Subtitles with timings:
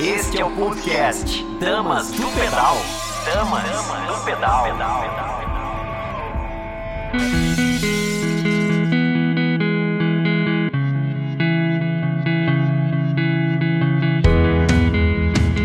[0.00, 2.76] Este é o podcast Damas do Pedal.
[3.24, 3.62] Damas
[4.08, 4.66] do Pedal.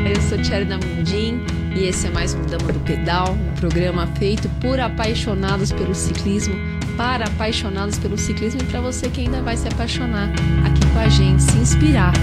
[0.05, 1.43] Eu sou Tcherna Mundim
[1.75, 6.55] e esse é mais um Dama do Pedal, um programa feito por apaixonados pelo ciclismo,
[6.95, 10.29] para apaixonados pelo ciclismo e para você que ainda vai se apaixonar
[10.65, 12.13] aqui com a gente, se inspirar.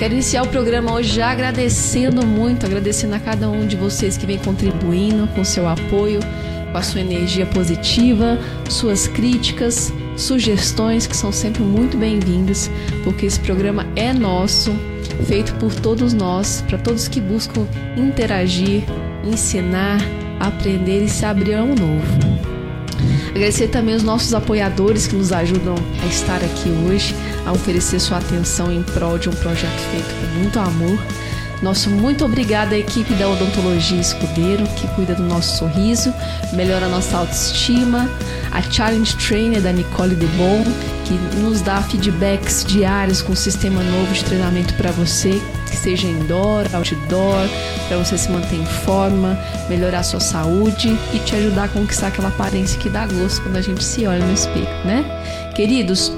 [0.00, 4.24] Quero iniciar o programa hoje já agradecendo muito, agradecendo a cada um de vocês que
[4.24, 6.20] vem contribuindo com seu apoio,
[6.72, 8.38] com a sua energia positiva,
[8.70, 12.70] suas críticas, sugestões que são sempre muito bem-vindas,
[13.04, 14.72] porque esse programa é nosso,
[15.26, 18.84] feito por todos nós, para todos que buscam interagir,
[19.22, 20.00] ensinar,
[20.40, 22.49] aprender e se abrir a um novo.
[23.30, 27.14] Agradecer também os nossos apoiadores que nos ajudam a estar aqui hoje,
[27.46, 30.98] a oferecer sua atenção em prol de um projeto feito com muito amor.
[31.62, 36.12] Nosso muito obrigado à equipe da Odontologia Escudeiro, que cuida do nosso sorriso,
[36.54, 38.10] melhora a nossa autoestima,
[38.50, 40.64] a Challenge Trainer da Nicole Debon,
[41.04, 45.40] que nos dá feedbacks diários com um sistema novo de treinamento para você,
[45.70, 47.48] que seja indoor, outdoor,
[47.88, 52.08] para você se manter em forma, melhorar a sua saúde e te ajudar a conquistar
[52.08, 55.04] aquela aparência que dá gosto quando a gente se olha no espelho, né?
[55.54, 56.12] Queridos,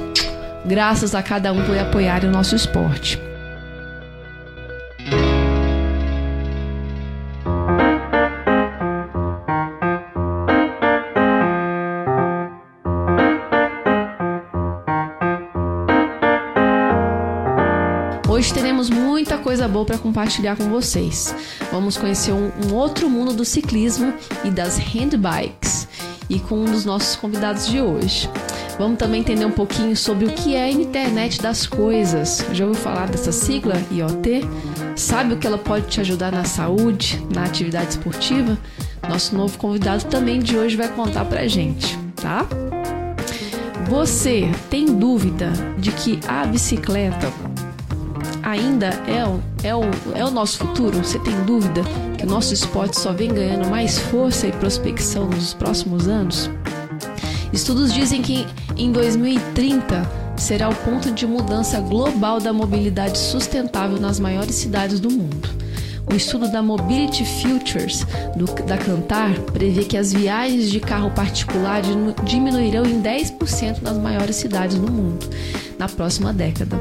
[0.64, 3.31] graças a cada um por apoiar o nosso esporte.
[19.72, 21.34] Boa para compartilhar com vocês.
[21.72, 24.12] Vamos conhecer um, um, outro mundo do ciclismo
[24.44, 25.88] e das handbikes
[26.28, 28.28] e com um dos nossos convidados de hoje.
[28.78, 32.44] Vamos também entender um pouquinho sobre o que é a internet das coisas.
[32.52, 34.42] Já ouviu falar dessa sigla IoT?
[34.94, 38.58] Sabe o que ela pode te ajudar na saúde, na atividade esportiva?
[39.08, 42.46] Nosso novo convidado também de hoje vai contar pra gente, tá?
[43.88, 47.30] Você tem dúvida de que a bicicleta
[48.52, 49.82] ainda é o, é, o,
[50.14, 50.98] é o nosso futuro?
[50.98, 51.82] Você tem dúvida
[52.18, 56.50] que o nosso esporte só vem ganhando mais força e prospecção nos próximos anos?
[57.52, 58.46] Estudos dizem que
[58.76, 65.10] em 2030 será o ponto de mudança global da mobilidade sustentável nas maiores cidades do
[65.10, 65.48] mundo.
[66.10, 68.04] O estudo da Mobility Futures
[68.36, 71.80] do, da Cantar prevê que as viagens de carro particular
[72.24, 75.26] diminuirão em 10% nas maiores cidades do mundo
[75.78, 76.78] na próxima década.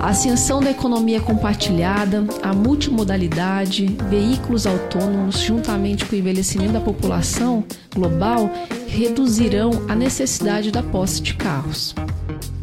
[0.00, 7.62] A ascensão da economia compartilhada, a multimodalidade, veículos autônomos, juntamente com o envelhecimento da população
[7.94, 8.50] global,
[8.86, 11.94] reduzirão a necessidade da posse de carros.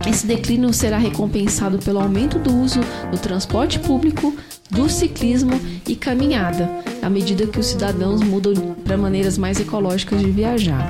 [0.10, 2.80] Esse declínio será recompensado pelo aumento do uso
[3.12, 4.36] do transporte público,
[4.72, 5.52] do ciclismo
[5.88, 6.68] e caminhada,
[7.04, 10.90] à medida que os cidadãos mudam para maneiras mais ecológicas de viajar.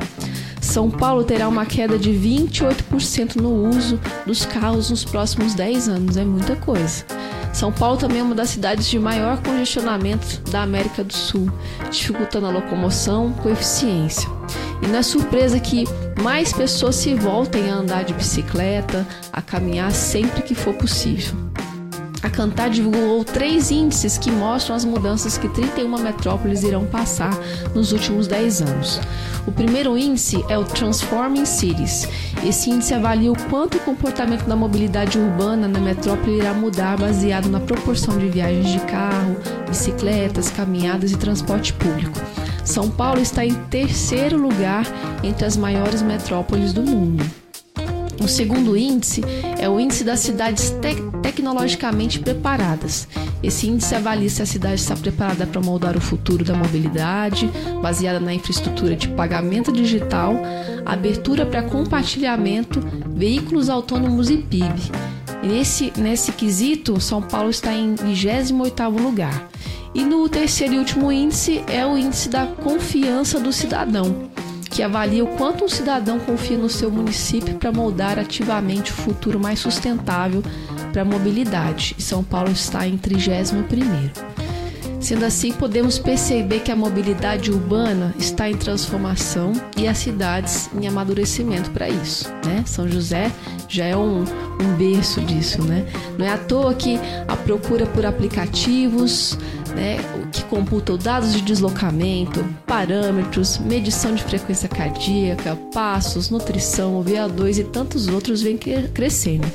[0.61, 6.17] São Paulo terá uma queda de 28% no uso dos carros nos próximos 10 anos,
[6.17, 7.05] é muita coisa.
[7.53, 11.51] São Paulo também é uma das cidades de maior congestionamento da América do Sul,
[11.89, 14.29] dificultando a locomoção com eficiência.
[14.81, 15.85] E não é surpresa que
[16.21, 21.33] mais pessoas se voltem a andar de bicicleta, a caminhar sempre que for possível.
[22.23, 27.37] A Cantar divulgou três índices que mostram as mudanças que 31 metrópoles irão passar
[27.75, 28.99] nos últimos 10 anos.
[29.45, 32.07] O primeiro índice é o Transforming Cities.
[32.45, 37.47] Esse índice avalia o quanto o comportamento da mobilidade urbana na metrópole irá mudar baseado
[37.49, 42.19] na proporção de viagens de carro, bicicletas, caminhadas e transporte público.
[42.65, 44.85] São Paulo está em terceiro lugar
[45.23, 47.23] entre as maiores metrópoles do mundo.
[48.19, 49.21] O segundo índice
[49.59, 53.07] é o índice das cidades te tecnologicamente preparadas.
[53.43, 57.49] Esse índice avalia se a cidade está preparada para moldar o futuro da mobilidade,
[57.81, 60.33] baseada na infraestrutura de pagamento digital,
[60.85, 62.81] abertura para compartilhamento,
[63.15, 64.73] veículos autônomos e PIB.
[65.43, 69.47] Nesse, nesse quesito, São Paulo está em 28º lugar.
[69.93, 74.26] E no terceiro e último índice é o índice da confiança do cidadão
[74.77, 79.39] que avalia o quanto um cidadão confia no seu município para moldar ativamente o futuro
[79.39, 80.43] mais sustentável
[80.93, 81.95] para a mobilidade.
[81.97, 83.63] E São Paulo está em 31
[84.99, 90.87] Sendo assim, podemos perceber que a mobilidade urbana está em transformação e as cidades em
[90.87, 92.29] amadurecimento para isso.
[92.45, 92.63] Né?
[92.67, 93.31] São José
[93.67, 94.25] já é um,
[94.61, 95.63] um berço disso.
[95.63, 95.87] Né?
[96.19, 99.39] Não é à toa que a procura por aplicativos,
[99.77, 99.97] né,
[100.31, 108.07] que computam dados de deslocamento, parâmetros, medição de frequência cardíaca, passos, nutrição, VO2 e tantos
[108.07, 109.47] outros vem crescendo.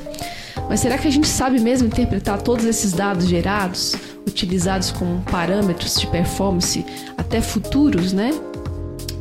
[0.69, 5.99] Mas será que a gente sabe mesmo interpretar todos esses dados gerados, utilizados como parâmetros
[5.99, 6.85] de performance
[7.17, 8.31] até futuros, né?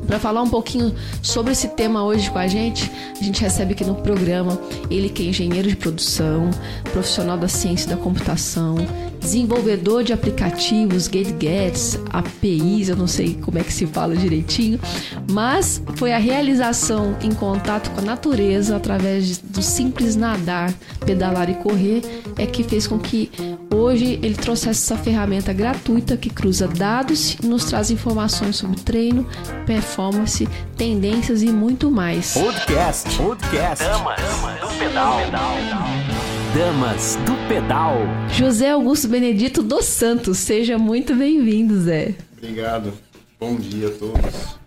[0.07, 2.91] Para falar um pouquinho sobre esse tema hoje com a gente,
[3.21, 4.61] a gente recebe aqui no programa
[4.91, 6.51] ele que é engenheiro de produção,
[6.93, 8.77] profissional da ciência da computação,
[9.23, 14.81] desenvolvedor de aplicativos, gadgets, APIs, eu não sei como é que se fala direitinho,
[15.31, 20.73] mas foi a realização em contato com a natureza através do simples nadar,
[21.07, 22.03] pedalar e correr
[22.37, 23.31] é que fez com que
[23.73, 29.27] hoje ele trouxesse essa ferramenta gratuita que cruza dados e nos traz informações sobre treino,
[29.67, 32.35] performance, tendências e muito mais.
[32.35, 34.21] Podcast, podcast, Damas,
[34.61, 36.02] do pedal.
[36.55, 37.97] Damas do Pedal.
[38.29, 42.15] José Augusto Benedito dos Santos, seja muito bem-vindo, Zé.
[42.37, 42.93] Obrigado.
[43.41, 44.59] Bom dia a todos.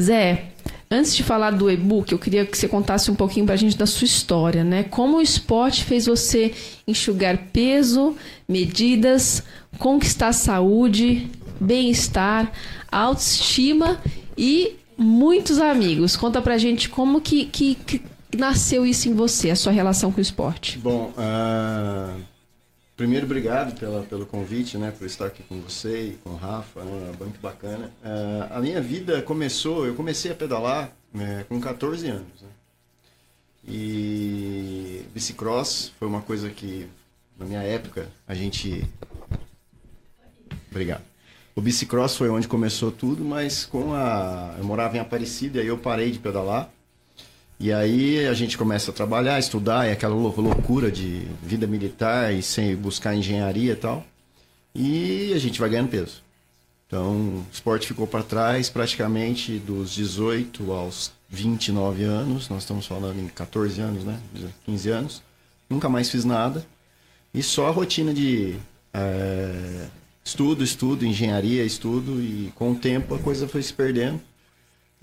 [0.00, 0.46] Zé,
[0.90, 3.84] antes de falar do e-book, eu queria que você contasse um pouquinho pra gente da
[3.84, 4.82] sua história, né?
[4.84, 6.54] Como o esporte fez você
[6.88, 8.16] enxugar peso,
[8.48, 9.42] medidas,
[9.78, 11.30] conquistar saúde,
[11.60, 12.50] bem-estar,
[12.90, 14.00] autoestima
[14.38, 16.16] e muitos amigos.
[16.16, 20.18] Conta pra gente como que, que, que nasceu isso em você, a sua relação com
[20.18, 20.78] o esporte.
[20.78, 22.20] Bom, uh,
[22.96, 26.82] primeiro obrigado pela, pelo convite, né, por estar aqui com você e com o Rafa,
[26.82, 27.90] né, muito bacana.
[28.02, 32.48] Uh, a minha vida começou, eu comecei a pedalar né, com 14 anos, né,
[33.66, 36.86] e bicicross foi uma coisa que
[37.38, 38.86] na minha época a gente,
[40.70, 41.02] obrigado.
[41.56, 45.66] O bicicross foi onde começou tudo, mas com a eu morava em Aparecida e aí
[45.68, 46.70] eu parei de pedalar
[47.58, 52.42] e aí a gente começa a trabalhar, estudar, é aquela loucura de vida militar e
[52.42, 54.04] sem buscar engenharia e tal.
[54.74, 56.22] E a gente vai ganhando peso.
[56.86, 62.48] Então, o esporte ficou para trás praticamente dos 18 aos 29 anos.
[62.48, 64.20] Nós estamos falando em 14 anos, né?
[64.66, 65.22] 15 anos.
[65.68, 66.66] Nunca mais fiz nada.
[67.32, 68.56] E só a rotina de
[68.92, 69.86] é,
[70.24, 72.20] estudo, estudo, engenharia, estudo.
[72.20, 74.20] E com o tempo a coisa foi se perdendo.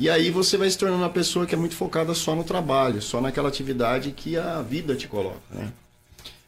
[0.02, 3.04] E aí você vai se tornando uma pessoa que é muito focada só no trabalho,
[3.04, 5.72] só naquela atividade que a vida te coloca, né?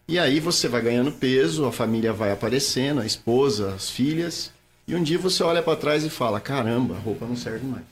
[0.07, 4.51] E aí você vai ganhando peso, a família vai aparecendo, a esposa, as filhas,
[4.87, 7.83] e um dia você olha para trás e fala: "Caramba, a roupa não serve mais".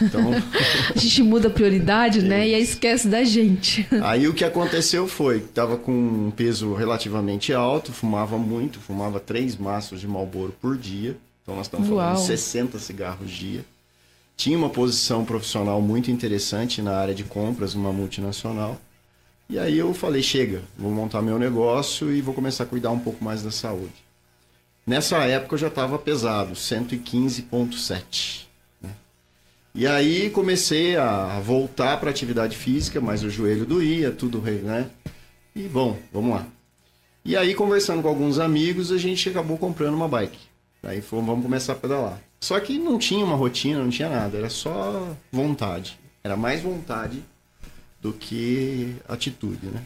[0.00, 0.30] Então,
[0.94, 2.46] a gente muda a prioridade, né?
[2.48, 3.88] E aí esquece da gente.
[4.04, 9.56] Aí o que aconteceu foi, tava com um peso relativamente alto, fumava muito, fumava três
[9.56, 11.16] maços de Marlboro por dia.
[11.42, 11.98] Então nós estamos Uau.
[11.98, 13.64] falando de 60 cigarros dia
[14.38, 18.80] tinha uma posição profissional muito interessante na área de compras numa multinacional.
[19.50, 23.00] E aí eu falei, chega, vou montar meu negócio e vou começar a cuidar um
[23.00, 24.06] pouco mais da saúde.
[24.86, 28.46] Nessa época eu já estava pesado, 115,7.
[28.80, 28.90] Né?
[29.74, 34.88] E aí comecei a voltar para atividade física, mas o joelho doía, tudo, né?
[35.52, 36.46] E bom, vamos lá.
[37.24, 40.38] E aí conversando com alguns amigos, a gente acabou comprando uma bike.
[40.88, 42.18] Aí fomos, vamos começar a pedalar.
[42.40, 45.98] Só que não tinha uma rotina, não tinha nada, era só vontade.
[46.24, 47.22] Era mais vontade
[48.00, 49.84] do que atitude, né?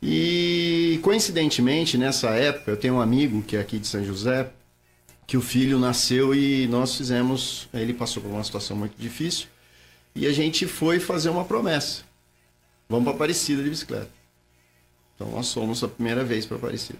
[0.00, 4.50] E coincidentemente, nessa época, eu tenho um amigo que é aqui de São José,
[5.26, 9.46] que o filho nasceu e nós fizemos, ele passou por uma situação muito difícil,
[10.14, 12.02] e a gente foi fazer uma promessa.
[12.88, 14.10] Vamos para Aparecida de bicicleta.
[15.14, 16.98] Então nós fomos a primeira vez para Aparecida.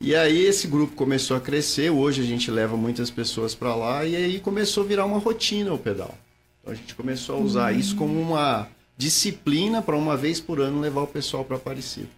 [0.00, 4.04] E aí esse grupo começou a crescer, hoje a gente leva muitas pessoas para lá
[4.04, 6.14] e aí começou a virar uma rotina o pedal.
[6.60, 7.80] Então a gente começou a usar uhum.
[7.80, 12.08] isso como uma disciplina para uma vez por ano levar o pessoal para Aparecida.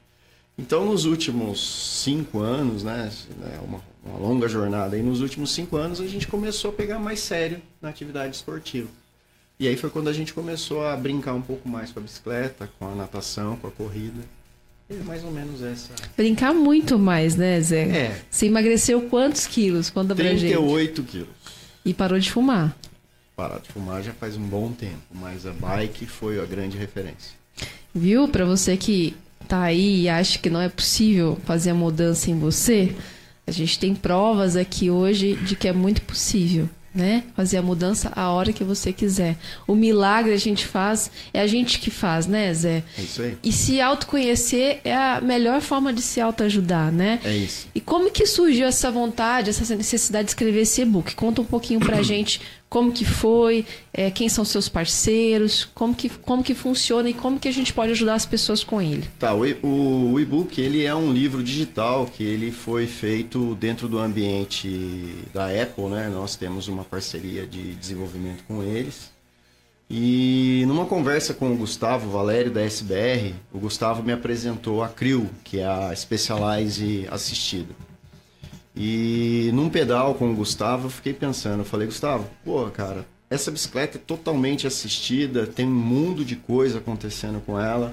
[0.58, 3.12] Então nos últimos cinco anos, né,
[3.54, 6.99] é uma, uma longa jornada, e nos últimos cinco anos a gente começou a pegar
[6.99, 8.88] mais sério na atividade esportiva.
[9.61, 12.68] E aí foi quando a gente começou a brincar um pouco mais com a bicicleta,
[12.78, 14.20] com a natação, com a corrida.
[14.90, 15.92] É mais ou menos essa.
[16.16, 17.83] Brincar muito mais, né, Zé?
[17.83, 18.23] É.
[18.30, 19.90] Você emagreceu quantos quilos?
[19.90, 21.28] Conta 38 quilos.
[21.85, 22.75] E parou de fumar?
[23.37, 27.33] Parar de fumar já faz um bom tempo, mas a bike foi a grande referência.
[27.95, 28.28] Viu?
[28.28, 29.14] Para você que
[29.47, 32.95] tá aí e acha que não é possível fazer a mudança em você,
[33.47, 37.25] a gente tem provas aqui hoje de que é muito possível né?
[37.37, 39.37] Fazer a mudança a hora que você quiser.
[39.66, 42.83] O milagre a gente faz, é a gente que faz, né, Zé?
[42.97, 43.38] É isso aí.
[43.42, 47.21] E se autoconhecer é a melhor forma de se autoajudar, né?
[47.25, 47.68] É isso.
[47.75, 51.14] E como que surgiu essa vontade, essa necessidade de escrever esse e-book?
[51.14, 56.09] Conta um pouquinho pra gente como que foi, é, quem são seus parceiros, como que,
[56.09, 59.09] como que funciona e como que a gente pode ajudar as pessoas com ele.
[59.19, 63.89] Tá, o, o, o e-book ele é um livro digital que ele foi feito dentro
[63.89, 66.09] do ambiente da Apple, né?
[66.09, 69.11] Nós temos uma parceria de desenvolvimento com eles.
[69.91, 75.31] E numa conversa com o Gustavo Valério da SBR, o Gustavo me apresentou a CRIO,
[75.43, 77.75] que é a Specialized Assistida.
[78.80, 83.50] E num pedal com o Gustavo, eu fiquei pensando, eu falei, Gustavo, pô, cara, essa
[83.50, 87.92] bicicleta é totalmente assistida, tem um mundo de coisa acontecendo com ela.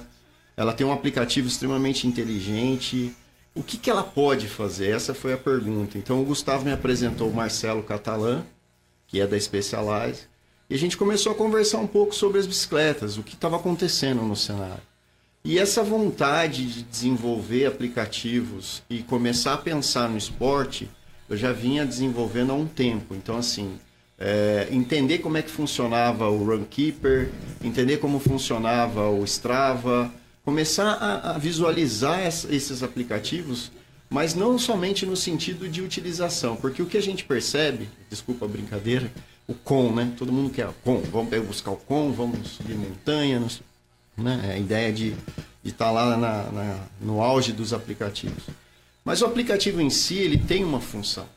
[0.56, 3.12] Ela tem um aplicativo extremamente inteligente.
[3.56, 4.92] O que, que ela pode fazer?
[4.92, 5.98] Essa foi a pergunta.
[5.98, 8.44] Então o Gustavo me apresentou o Marcelo Catalã,
[9.08, 10.28] que é da Specialized,
[10.70, 14.22] e a gente começou a conversar um pouco sobre as bicicletas, o que estava acontecendo
[14.22, 14.84] no cenário.
[15.48, 20.90] E essa vontade de desenvolver aplicativos e começar a pensar no esporte,
[21.30, 23.14] eu já vinha desenvolvendo há um tempo.
[23.14, 23.80] Então, assim,
[24.18, 27.30] é, entender como é que funcionava o Runkeeper,
[27.64, 30.12] entender como funcionava o Strava,
[30.44, 33.72] começar a, a visualizar esses aplicativos,
[34.10, 38.48] mas não somente no sentido de utilização, porque o que a gente percebe, desculpa a
[38.48, 39.12] brincadeira,
[39.48, 40.12] o com, né?
[40.18, 43.40] Todo mundo quer o com, vamos buscar o com, vamos subir montanha,
[44.18, 44.42] né?
[44.50, 45.16] É a ideia de
[45.64, 48.44] estar tá lá na, na, no auge dos aplicativos.
[49.04, 51.28] Mas o aplicativo em si, ele tem uma função.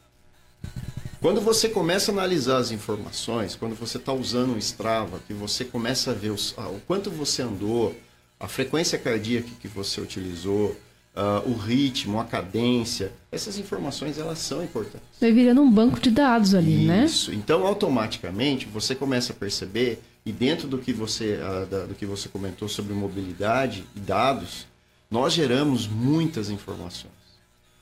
[1.20, 5.64] Quando você começa a analisar as informações, quando você está usando o Strava, que você
[5.64, 7.94] começa a ver os, ah, o quanto você andou,
[8.38, 10.76] a frequência cardíaca que você utilizou,
[11.16, 15.08] uh, o ritmo, a cadência, essas informações elas são importantes.
[15.20, 16.86] Vai virando um banco de dados ali, Isso.
[16.86, 17.04] né?
[17.04, 17.34] Isso.
[17.34, 21.38] Então, automaticamente, você começa a perceber e dentro do que você,
[21.70, 24.66] da, do que você comentou sobre mobilidade e dados,
[25.10, 27.14] nós geramos muitas informações.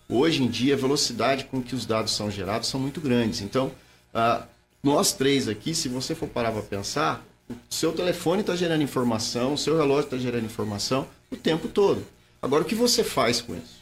[0.08, 3.40] Hoje em dia, a velocidade com que os dados são gerados são muito grandes.
[3.40, 3.72] Então,
[4.14, 4.46] uh,
[4.80, 9.54] nós três aqui, se você for parar para pensar, o seu telefone está gerando informação,
[9.54, 12.06] o seu relógio está gerando informação o tempo todo.
[12.40, 13.80] Agora, o que você faz com isso?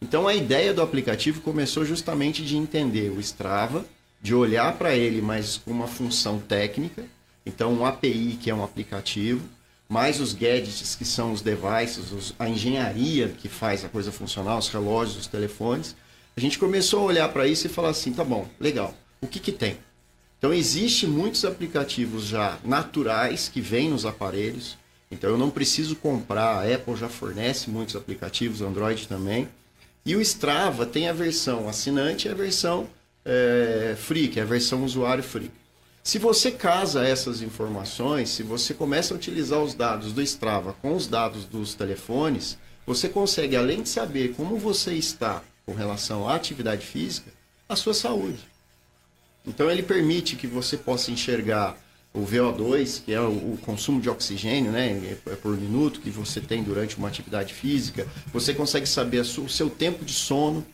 [0.00, 3.84] Então, a ideia do aplicativo começou justamente de entender o Strava,
[4.22, 7.04] de olhar para ele, mas com uma função técnica,
[7.46, 9.48] então, um API, que é um aplicativo,
[9.88, 14.58] mais os gadgets, que são os devices, os, a engenharia que faz a coisa funcionar,
[14.58, 15.94] os relógios, os telefones.
[16.36, 19.38] A gente começou a olhar para isso e falar assim, tá bom, legal, o que,
[19.38, 19.78] que tem?
[20.38, 24.76] Então, existe muitos aplicativos já naturais que vêm nos aparelhos.
[25.10, 26.58] Então, eu não preciso comprar.
[26.58, 29.48] A Apple já fornece muitos aplicativos, Android também.
[30.04, 32.86] E o Strava tem a versão assinante e a versão
[33.24, 35.50] é, free, que é a versão usuário free.
[36.06, 40.94] Se você casa essas informações, se você começa a utilizar os dados do Strava com
[40.94, 46.36] os dados dos telefones, você consegue, além de saber como você está com relação à
[46.36, 47.32] atividade física,
[47.68, 48.38] a sua saúde.
[49.44, 51.76] Então ele permite que você possa enxergar
[52.14, 56.62] o VO2, que é o, consumo de oxigênio né, é por minuto que você tem
[56.62, 58.06] durante uma atividade física.
[58.32, 60.64] Você consegue saber o seu tempo de sono.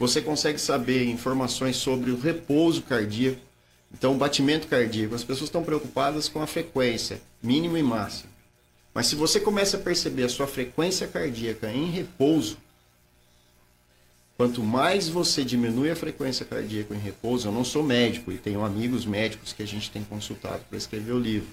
[0.00, 3.49] Você consegue saber informações sobre o repouso cardíaco.
[3.92, 8.30] Então, o batimento cardíaco, as pessoas estão preocupadas com a frequência, mínimo e máximo.
[8.94, 12.56] Mas se você começa a perceber a sua frequência cardíaca em repouso,
[14.36, 18.64] quanto mais você diminui a frequência cardíaca em repouso, eu não sou médico e tenho
[18.64, 21.48] amigos médicos que a gente tem consultado para escrever o livro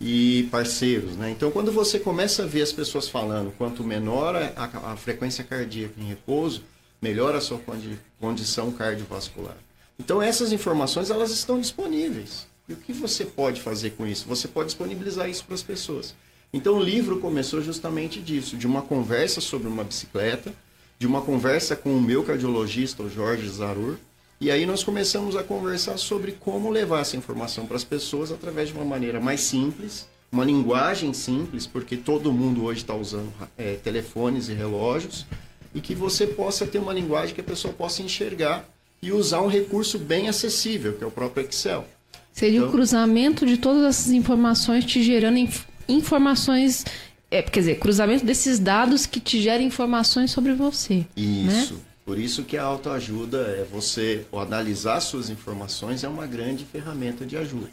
[0.00, 1.30] e parceiros, né?
[1.30, 5.94] Então, quando você começa a ver as pessoas falando, quanto menor a, a frequência cardíaca
[5.98, 6.62] em repouso,
[7.02, 9.56] melhor a sua condi condição cardiovascular.
[9.98, 12.46] Então essas informações elas estão disponíveis.
[12.68, 14.28] E o que você pode fazer com isso?
[14.28, 16.14] Você pode disponibilizar isso para as pessoas.
[16.52, 20.52] Então o livro começou justamente disso, de uma conversa sobre uma bicicleta,
[20.98, 23.96] de uma conversa com o meu cardiologista, o Jorge Zarur,
[24.40, 28.68] e aí nós começamos a conversar sobre como levar essa informação para as pessoas através
[28.68, 33.74] de uma maneira mais simples, uma linguagem simples, porque todo mundo hoje está usando é,
[33.74, 35.26] telefones e relógios,
[35.74, 38.64] e que você possa ter uma linguagem que a pessoa possa enxergar
[39.02, 41.86] e usar um recurso bem acessível, que é o próprio Excel.
[42.32, 46.84] Seria então, o cruzamento de todas essas informações te gerando inf informações.
[47.30, 50.98] É, quer dizer, cruzamento desses dados que te geram informações sobre você.
[50.98, 51.06] Né?
[51.16, 51.74] Isso.
[51.74, 51.80] Né?
[52.04, 57.36] Por isso que a autoajuda é você analisar suas informações é uma grande ferramenta de
[57.36, 57.68] ajuda.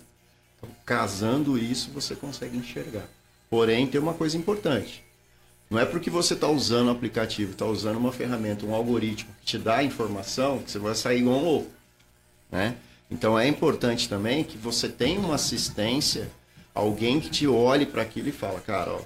[0.57, 3.07] Então, casando isso, você consegue enxergar.
[3.49, 5.04] Porém, tem uma coisa importante.
[5.69, 9.45] Não é porque você está usando o aplicativo, está usando uma ferramenta, um algoritmo que
[9.45, 11.71] te dá informação, que você vai sair igual um louco.
[12.51, 12.75] Né?
[13.09, 16.29] Então é importante também que você tenha uma assistência,
[16.73, 19.01] alguém que te olhe para aquilo e fala, cara, ó,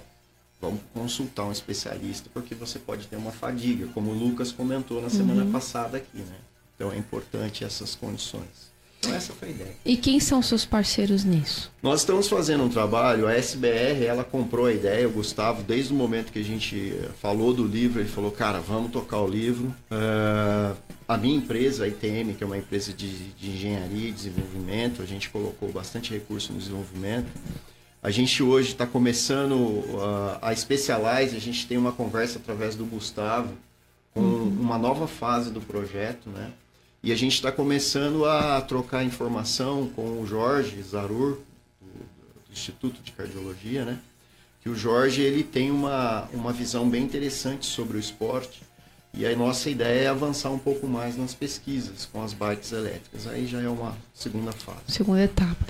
[0.60, 5.08] vamos consultar um especialista, porque você pode ter uma fadiga, como o Lucas comentou na
[5.08, 5.52] semana uhum.
[5.52, 6.36] passada aqui, né?
[6.76, 8.69] Então é importante essas condições.
[9.00, 9.70] Então essa foi a ideia.
[9.84, 11.72] E quem são seus parceiros nisso?
[11.82, 15.96] Nós estamos fazendo um trabalho, a SBR, ela comprou a ideia, o Gustavo, desde o
[15.96, 19.74] momento que a gente falou do livro, ele falou, cara, vamos tocar o livro.
[19.90, 20.76] Uh,
[21.08, 25.06] a minha empresa, a ITM, que é uma empresa de, de engenharia e desenvolvimento, a
[25.06, 27.28] gente colocou bastante recurso no desenvolvimento.
[28.02, 32.84] A gente hoje está começando uh, a Specialize, a gente tem uma conversa através do
[32.84, 33.54] Gustavo
[34.12, 34.56] com uhum.
[34.60, 36.50] uma nova fase do projeto, né?
[37.02, 41.38] E a gente está começando a trocar informação com o Jorge Zarur,
[41.80, 43.98] do, Instituto de Cardiologia, né?
[44.62, 48.60] Que o Jorge ele tem uma, uma visão bem interessante sobre o esporte
[49.14, 53.26] e a nossa ideia é avançar um pouco mais nas pesquisas com as bikes elétricas.
[53.26, 54.80] Aí já é uma segunda fase.
[54.88, 55.66] Segunda etapa.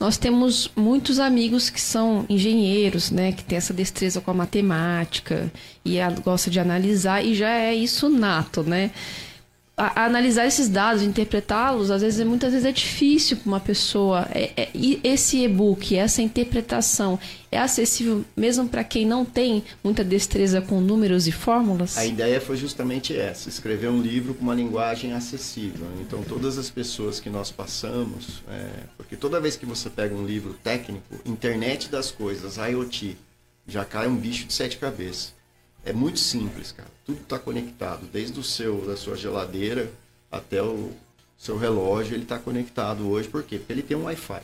[0.00, 5.50] Nós temos muitos amigos que são engenheiros, né, que tem essa destreza com a matemática
[5.84, 8.90] e a, gosta de analisar e já é isso nato, né?
[9.76, 14.28] A, a analisar esses dados, interpretá-los, às vezes muitas vezes é difícil para uma pessoa.
[14.30, 14.68] É, é,
[15.02, 17.18] esse e-book, essa interpretação,
[17.50, 21.96] é acessível mesmo para quem não tem muita destreza com números e fórmulas?
[21.96, 25.86] A ideia foi justamente essa: escrever um livro com uma linguagem acessível.
[26.00, 30.26] Então, todas as pessoas que nós passamos, é, porque toda vez que você pega um
[30.26, 33.16] livro técnico, internet das coisas, IoT,
[33.66, 35.32] já cai um bicho de sete cabeças.
[35.84, 36.90] É muito simples, cara.
[37.04, 39.90] Tudo está conectado, desde o seu da sua geladeira
[40.30, 40.92] até o
[41.36, 43.28] seu relógio, ele está conectado hoje.
[43.28, 43.58] Por quê?
[43.58, 44.42] Porque ele tem um Wi-Fi.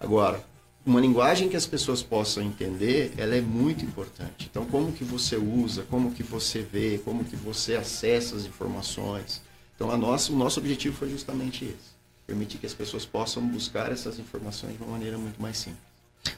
[0.00, 0.42] Agora,
[0.84, 4.48] uma linguagem que as pessoas possam entender, ela é muito importante.
[4.50, 9.42] Então, como que você usa, como que você vê, como que você acessa as informações.
[9.76, 11.92] Então, a nossa, o nosso objetivo foi justamente esse.
[12.26, 15.82] Permitir que as pessoas possam buscar essas informações de uma maneira muito mais simples.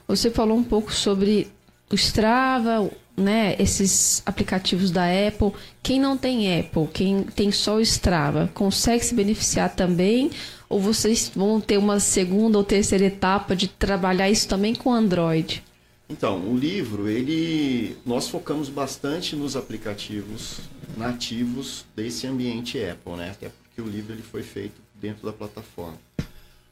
[0.08, 1.50] Você falou um pouco sobre
[1.90, 5.52] o Strava, né, esses aplicativos da Apple.
[5.82, 10.30] Quem não tem Apple, quem tem só o Strava, consegue se beneficiar também?
[10.68, 15.62] Ou vocês vão ter uma segunda ou terceira etapa de trabalhar isso também com Android?
[16.08, 20.60] Então, o livro, ele nós focamos bastante nos aplicativos
[20.96, 23.30] nativos desse ambiente Apple, né?
[23.30, 25.98] Até porque o livro ele foi feito dentro da plataforma.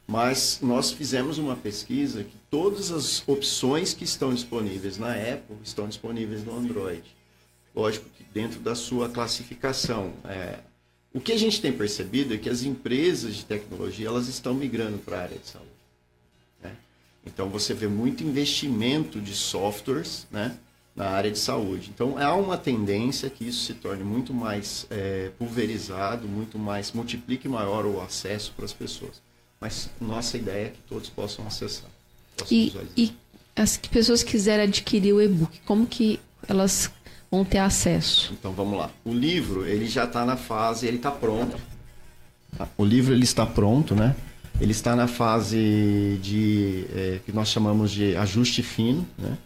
[0.05, 5.87] Mas nós fizemos uma pesquisa que todas as opções que estão disponíveis na Apple estão
[5.87, 7.03] disponíveis no Android.
[7.73, 10.13] Lógico que dentro da sua classificação.
[10.25, 10.59] É,
[11.13, 14.97] o que a gente tem percebido é que as empresas de tecnologia elas estão migrando
[14.97, 15.69] para a área de saúde.
[16.61, 16.75] Né?
[17.25, 20.57] Então você vê muito investimento de softwares né,
[20.93, 21.91] na área de saúde.
[21.93, 27.47] Então há uma tendência que isso se torne muito mais é, pulverizado, muito mais multiplique
[27.47, 29.21] maior o acesso para as pessoas
[29.63, 31.89] mas nossa ideia é que todos possam acessar.
[32.35, 33.13] Possam e, e
[33.55, 36.91] as pessoas que quiserem adquirir o e-book, como que elas
[37.31, 38.33] vão ter acesso?
[38.37, 38.91] Então vamos lá.
[39.05, 41.55] O livro ele já está na fase, ele está pronto.
[42.77, 44.13] O livro ele está pronto, né?
[44.59, 49.37] Ele está na fase de é, que nós chamamos de ajuste fino, né?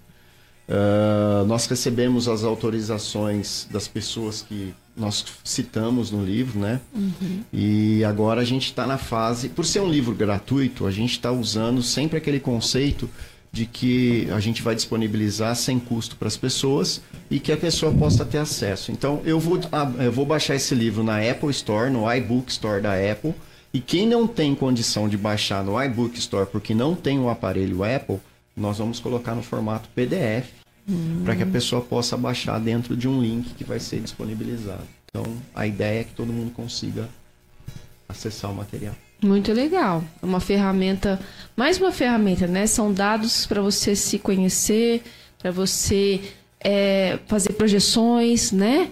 [0.67, 6.82] Uh, nós recebemos as autorizações das pessoas que nós citamos no livro, né?
[6.93, 7.43] Uhum.
[7.53, 11.32] E agora a gente está na fase, por ser um livro gratuito, a gente está
[11.32, 13.10] usando sempre aquele conceito
[13.51, 17.93] de que a gente vai disponibilizar sem custo para as pessoas e que a pessoa
[17.93, 18.91] possa ter acesso.
[18.91, 22.82] Então eu vou, ah, eu vou baixar esse livro na Apple Store, no iBook Store
[22.82, 23.34] da Apple.
[23.73, 27.30] E quem não tem condição de baixar no iBook Store porque não tem o um
[27.30, 28.19] aparelho Apple,
[28.57, 30.49] nós vamos colocar no formato PDF
[30.89, 31.21] hum.
[31.23, 34.83] para que a pessoa possa baixar dentro de um link que vai ser disponibilizado.
[35.05, 37.07] Então, a ideia é que todo mundo consiga
[38.09, 38.95] acessar o material.
[39.23, 40.03] Muito legal.
[40.21, 41.19] É uma ferramenta,
[41.55, 42.67] mais uma ferramenta, né?
[42.67, 45.03] São dados para você se conhecer,
[45.39, 46.21] para você
[46.59, 48.91] é, fazer projeções, né?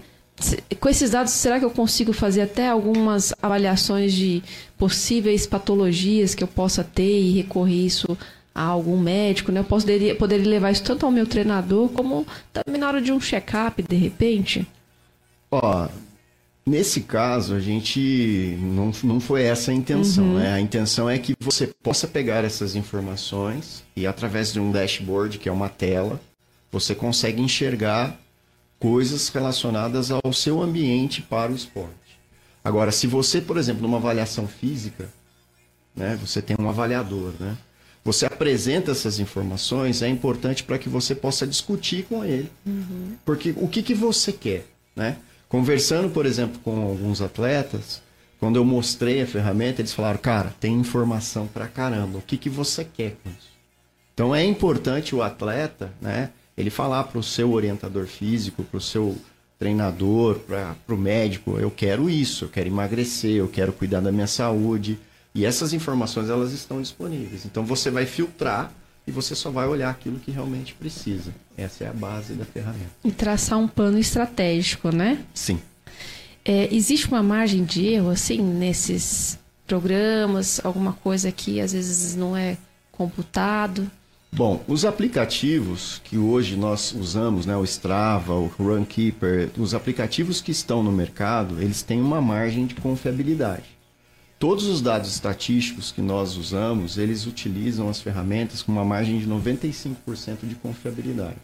[0.80, 4.42] Com esses dados, será que eu consigo fazer até algumas avaliações de
[4.76, 8.18] possíveis patologias que eu possa ter e recorrer isso
[8.56, 9.60] a algum médico, né?
[9.60, 13.20] Eu poderia, poderia levar isso tanto ao meu treinador como também na hora de um
[13.20, 14.66] check-up, de repente?
[15.50, 15.86] Ó,
[16.64, 20.38] nesse caso, a gente não, não foi essa a intenção, uhum.
[20.38, 20.54] né?
[20.54, 25.50] A intenção é que você possa pegar essas informações e através de um dashboard, que
[25.50, 26.18] é uma tela,
[26.72, 28.18] você consegue enxergar
[28.78, 32.18] coisas relacionadas ao seu ambiente para o esporte.
[32.64, 35.10] Agora, se você, por exemplo, numa avaliação física,
[35.94, 37.54] né, você tem um avaliador, né?
[38.06, 42.48] Você apresenta essas informações, é importante para que você possa discutir com ele.
[42.64, 43.16] Uhum.
[43.24, 44.64] Porque o que, que você quer,
[44.94, 45.16] né?
[45.48, 48.00] Conversando, por exemplo, com alguns atletas,
[48.38, 52.48] quando eu mostrei a ferramenta, eles falaram, cara, tem informação para caramba, o que, que
[52.48, 53.48] você quer com isso?
[54.14, 56.30] Então é importante o atleta, né?
[56.56, 59.16] Ele falar para o seu orientador físico, para o seu
[59.58, 64.28] treinador, para o médico, eu quero isso, eu quero emagrecer, eu quero cuidar da minha
[64.28, 64.96] saúde,
[65.36, 67.44] e essas informações elas estão disponíveis.
[67.44, 68.72] Então você vai filtrar
[69.06, 71.30] e você só vai olhar aquilo que realmente precisa.
[71.58, 72.90] Essa é a base da ferramenta.
[73.04, 75.22] E traçar um plano estratégico, né?
[75.34, 75.60] Sim.
[76.42, 82.34] É, existe uma margem de erro, assim, nesses programas, alguma coisa que às vezes não
[82.34, 82.56] é
[82.90, 83.90] computado?
[84.32, 90.50] Bom, os aplicativos que hoje nós usamos, né, o Strava, o Runkeeper, os aplicativos que
[90.50, 93.75] estão no mercado, eles têm uma margem de confiabilidade.
[94.38, 99.26] Todos os dados estatísticos que nós usamos, eles utilizam as ferramentas com uma margem de
[99.26, 101.38] 95% de confiabilidade.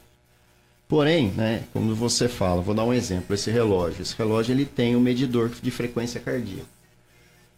[0.86, 4.02] Porém, né, como você fala, vou dar um exemplo, esse relógio.
[4.02, 6.66] Esse relógio ele tem um medidor de frequência cardíaca.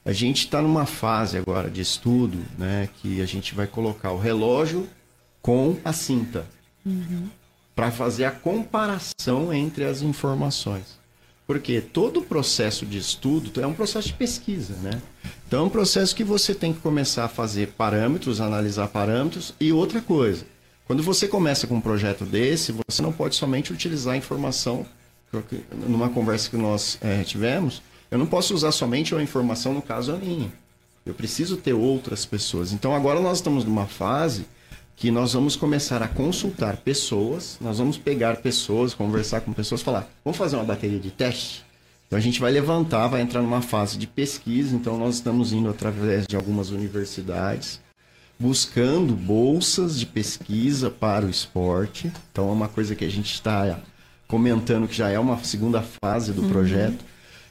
[0.04, 4.18] A gente está numa fase agora de estudo, né, que a gente vai colocar o
[4.18, 4.88] relógio
[5.42, 6.46] com a cinta
[6.86, 7.28] uhum.
[7.74, 10.96] para fazer a comparação entre as informações.
[11.46, 15.00] Porque todo o processo de estudo é um processo de pesquisa, né?
[15.46, 19.70] Então é um processo que você tem que começar a fazer parâmetros, analisar parâmetros e
[19.70, 20.46] outra coisa.
[20.86, 24.86] Quando você começa com um projeto desse, você não pode somente utilizar a informação.
[25.86, 30.12] Numa conversa que nós é, tivemos, eu não posso usar somente uma informação, no caso
[30.12, 30.52] a minha.
[31.04, 32.72] Eu preciso ter outras pessoas.
[32.72, 34.46] Então agora nós estamos numa fase
[34.96, 40.08] que nós vamos começar a consultar pessoas, nós vamos pegar pessoas, conversar com pessoas, falar,
[40.24, 41.64] vamos fazer uma bateria de teste?
[42.06, 45.68] Então a gente vai levantar, vai entrar numa fase de pesquisa, então nós estamos indo
[45.68, 47.80] através de algumas universidades,
[48.38, 52.12] buscando bolsas de pesquisa para o esporte.
[52.30, 53.80] Então é uma coisa que a gente está
[54.28, 56.48] comentando que já é uma segunda fase do uhum.
[56.50, 57.04] projeto,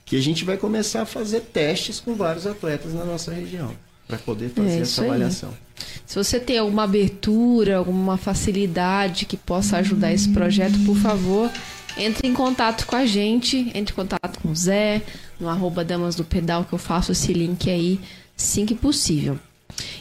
[0.05, 3.73] que a gente vai começar a fazer testes com vários atletas na nossa região
[4.07, 5.49] para poder fazer é essa avaliação.
[5.49, 5.55] Aí.
[6.05, 11.49] Se você tem alguma abertura, alguma facilidade que possa ajudar esse projeto, por favor,
[11.97, 15.01] entre em contato com a gente, entre em contato com o Zé,
[15.39, 17.99] no arroba Damas do Pedal, que eu faço esse link aí,
[18.35, 19.39] sim que possível.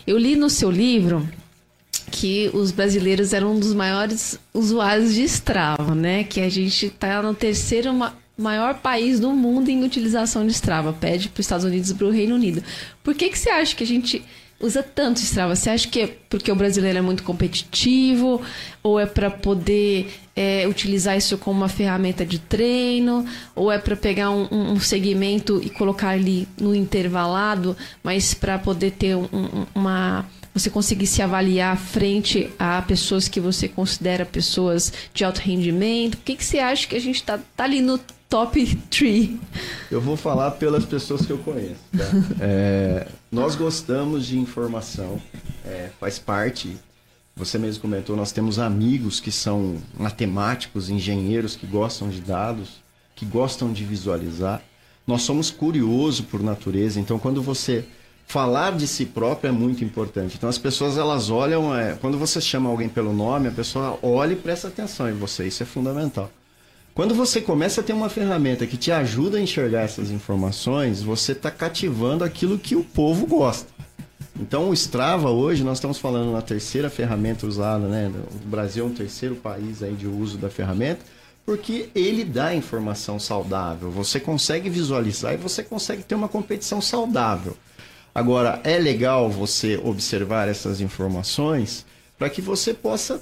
[0.06, 1.28] Eu li no seu livro
[2.10, 6.24] que os brasileiros eram um dos maiores usuários de Strava, né?
[6.24, 7.90] Que a gente está no terceiro
[8.36, 10.92] maior país do mundo em utilização de Strava.
[10.92, 12.62] Pede para os Estados Unidos e para o Reino Unido.
[13.02, 14.22] Por que, que você acha que a gente
[14.62, 15.54] usa tanto Strava?
[15.54, 18.40] Você acha que é porque o brasileiro é muito competitivo?
[18.82, 23.24] Ou é para poder é, utilizar isso como uma ferramenta de treino?
[23.54, 28.92] Ou é para pegar um, um, segmento e colocar ali no intervalado, mas para poder
[28.92, 35.24] ter um, uma você conseguir se avaliar frente a pessoas que você considera pessoas de
[35.24, 36.18] alto rendimento?
[36.18, 39.30] Por que, que você acha que a gente está tá ali no top 3?
[39.90, 41.80] Eu vou falar pelas pessoas que eu conheço.
[41.96, 42.04] Tá?
[42.40, 45.20] É, nós gostamos de informação,
[45.64, 46.76] é, faz parte.
[47.34, 52.82] Você mesmo comentou, nós temos amigos que são matemáticos, engenheiros que gostam de dados,
[53.14, 54.62] que gostam de visualizar.
[55.06, 57.84] Nós somos curiosos por natureza, então quando você
[58.26, 60.36] falar de si próprio é muito importante.
[60.36, 64.32] Então as pessoas elas olham, é, quando você chama alguém pelo nome, a pessoa olha
[64.32, 66.30] e presta atenção em você, isso é fundamental.
[66.94, 71.32] Quando você começa a ter uma ferramenta que te ajuda a enxergar essas informações, você
[71.32, 73.72] está cativando aquilo que o povo gosta.
[74.38, 78.10] Então o Strava hoje nós estamos falando na terceira ferramenta usada, né?
[78.44, 81.00] O Brasil é um terceiro país aí de uso da ferramenta,
[81.44, 83.90] porque ele dá informação saudável.
[83.90, 87.56] Você consegue visualizar e você consegue ter uma competição saudável.
[88.14, 91.84] Agora, é legal você observar essas informações
[92.18, 93.20] para que você possa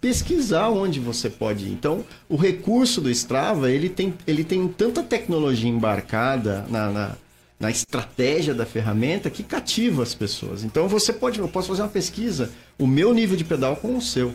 [0.00, 1.72] pesquisar onde você pode ir.
[1.72, 7.16] Então, o recurso do Strava, ele tem, ele tem tanta tecnologia embarcada na, na,
[7.58, 10.62] na estratégia da ferramenta que cativa as pessoas.
[10.64, 14.02] Então, você pode, eu posso fazer uma pesquisa, o meu nível de pedal com o
[14.02, 14.34] seu.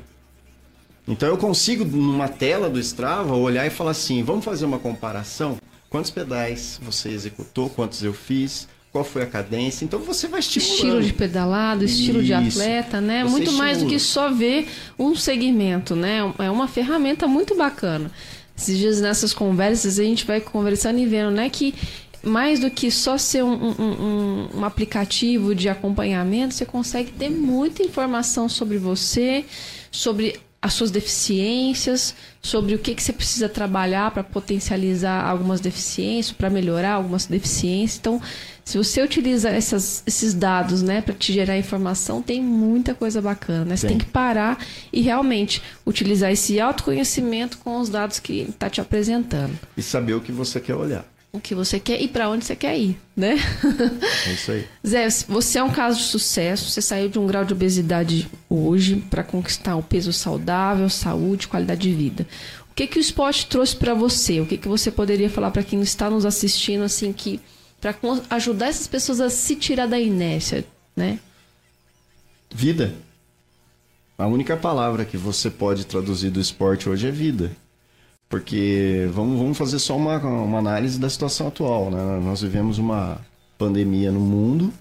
[1.08, 5.58] Então, eu consigo, numa tela do Strava, olhar e falar assim, vamos fazer uma comparação?
[5.90, 9.86] Quantos pedais você executou, quantos eu fiz, qual foi a cadência.
[9.86, 10.74] Então você vai estimulando.
[10.74, 12.28] Estilo de pedalado, estilo Isso.
[12.28, 13.24] de atleta, né?
[13.24, 13.66] Você muito estimula.
[13.66, 14.68] mais do que só ver
[15.00, 16.20] um segmento, né?
[16.38, 18.12] É uma ferramenta muito bacana.
[18.58, 21.50] Esses dias nessas conversas a gente vai conversando e vendo, né?
[21.50, 21.74] Que
[22.24, 27.30] mais do que só ser um, um, um, um aplicativo de acompanhamento, você consegue ter
[27.30, 29.46] muita informação sobre você,
[29.92, 36.36] sobre as suas deficiências, sobre o que, que você precisa trabalhar para potencializar algumas deficiências,
[36.36, 37.98] para melhorar algumas deficiências.
[37.98, 38.22] Então,
[38.64, 43.66] se você utiliza essas, esses dados né, para te gerar informação, tem muita coisa bacana.
[43.66, 43.76] Né?
[43.76, 48.80] Você tem que parar e realmente utilizar esse autoconhecimento com os dados que está te
[48.80, 49.58] apresentando.
[49.76, 52.56] E saber o que você quer olhar o que você quer e para onde você
[52.56, 53.38] quer ir, né?
[54.28, 54.68] É isso aí.
[54.86, 58.98] Zé, você é um caso de sucesso, você saiu de um grau de obesidade hoje
[59.10, 62.28] para conquistar o peso saudável, saúde, qualidade de vida.
[62.70, 64.42] O que que o esporte trouxe para você?
[64.42, 67.40] O que que você poderia falar para quem está nos assistindo assim que
[67.80, 67.96] para
[68.30, 70.64] ajudar essas pessoas a se tirar da inércia,
[70.96, 71.20] né?
[72.54, 72.94] Vida.
[74.18, 77.52] A única palavra que você pode traduzir do esporte hoje é vida.
[78.32, 81.92] Porque vamos, vamos fazer só uma, uma análise da situação atual.
[81.92, 82.00] Né?
[82.24, 83.20] Nós vivemos uma
[83.58, 84.74] pandemia no mundo,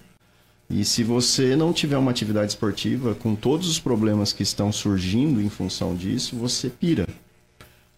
[0.67, 5.41] E se você não tiver uma atividade esportiva, com todos os problemas que estão surgindo
[5.41, 7.05] em função disso, você pira.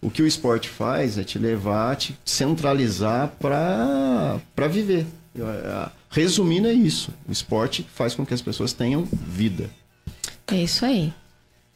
[0.02, 5.06] O que o esporte faz é te levar, te centralizar para viver.
[6.10, 7.12] Resumindo, é isso.
[7.28, 9.70] O esporte faz com que as pessoas tenham vida.
[10.48, 11.14] É isso aí.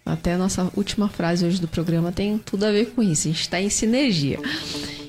[0.09, 3.29] Até a nossa última frase hoje do programa tem tudo a ver com isso.
[3.29, 4.39] A gente está em sinergia.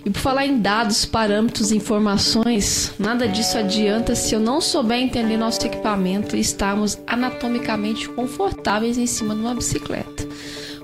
[0.06, 5.38] E por falar em dados, parâmetros, informações, nada disso adianta se eu não souber entender
[5.38, 10.28] nosso equipamento e estarmos anatomicamente confortáveis em cima de uma bicicleta.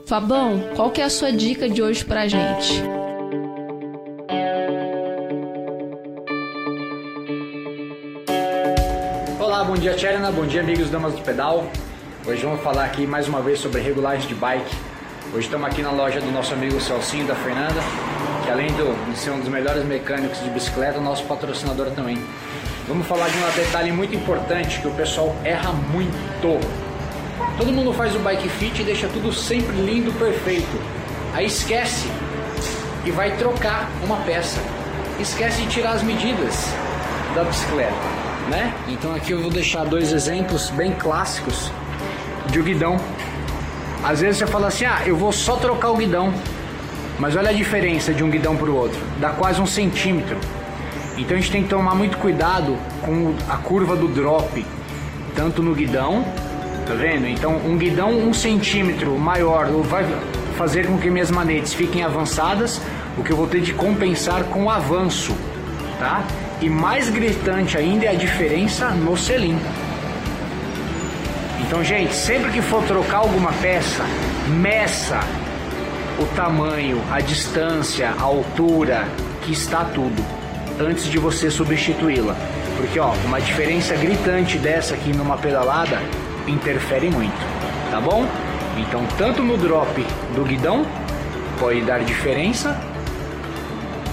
[0.06, 2.84] Fabão, qual que é a sua dica de hoje pra gente?
[9.39, 11.69] Olá, bom dia Tcherna, bom dia amigos damas do pedal.
[12.27, 14.75] Hoje vamos falar aqui mais uma vez sobre regulagem de bike.
[15.31, 17.79] Hoje estamos aqui na loja do nosso amigo Celcinho da Fernanda,
[18.43, 22.17] que além de ser um dos melhores mecânicos de bicicleta, nosso patrocinador também.
[22.88, 26.59] Vamos falar de um detalhe muito importante que o pessoal erra muito.
[27.59, 30.81] Todo mundo faz o bike fit e deixa tudo sempre lindo, perfeito.
[31.31, 32.07] Aí esquece
[33.05, 34.59] e vai trocar uma peça.
[35.19, 36.73] Esquece de tirar as medidas
[37.35, 37.93] da bicicleta,
[38.49, 38.73] né?
[38.88, 41.69] Então aqui eu vou deixar dois exemplos bem clássicos
[42.49, 42.97] de guidão.
[44.03, 46.34] Às vezes você fala assim, ah, eu vou só trocar o guidão.
[47.17, 50.38] Mas olha a diferença de um guidão para o outro, dá quase um centímetro.
[51.17, 54.65] Então a gente tem que tomar muito cuidado com a curva do drop,
[55.34, 56.25] tanto no guidão,
[56.86, 57.25] tá vendo?
[57.27, 60.05] Então um guidão um centímetro maior vai
[60.58, 62.81] fazer com que minhas manetes fiquem avançadas,
[63.17, 65.34] o que eu vou ter de compensar com o avanço,
[65.97, 66.23] tá?
[66.62, 69.58] E mais gritante ainda é a diferença no selim.
[71.67, 74.04] Então, gente, sempre que for trocar alguma peça,
[74.47, 75.19] meça
[76.19, 79.08] o tamanho, a distância, a altura,
[79.41, 80.23] que está tudo,
[80.80, 82.36] antes de você substituí-la.
[82.78, 85.99] Porque, ó, uma diferença gritante dessa aqui numa pedalada
[86.47, 87.36] interfere muito,
[87.89, 88.28] tá bom?
[88.78, 90.86] Então, tanto no drop do guidão
[91.60, 92.80] pode dar diferença,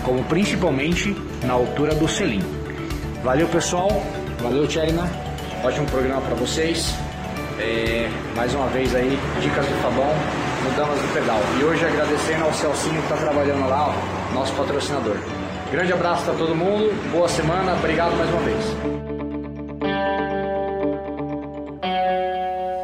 [0.03, 2.43] como principalmente na altura do selim.
[3.23, 4.03] Valeu, pessoal.
[4.41, 5.09] Valeu, Tcherina.
[5.63, 6.95] Ótimo programa para vocês.
[7.59, 10.13] É, mais uma vez aí, dicas do Fabão,
[10.65, 11.41] mudamos do pedal.
[11.61, 15.17] E hoje agradecendo ao Celcinho que está trabalhando lá, ó, nosso patrocinador.
[15.71, 19.03] Grande abraço para todo mundo, boa semana, obrigado mais uma vez.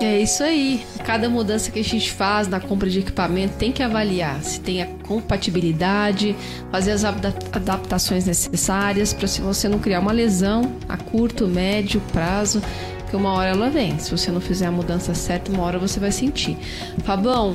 [0.00, 0.87] É isso aí.
[1.04, 4.83] Cada mudança que a gente faz na compra de equipamento tem que avaliar se tem
[4.83, 6.35] a compatibilidade,
[6.70, 12.62] fazer as adaptações necessárias para se você não criar uma lesão a curto, médio prazo
[13.08, 13.98] porque uma hora ela vem.
[13.98, 16.58] Se você não fizer a mudança certa, uma hora você vai sentir.
[17.04, 17.52] Fabão,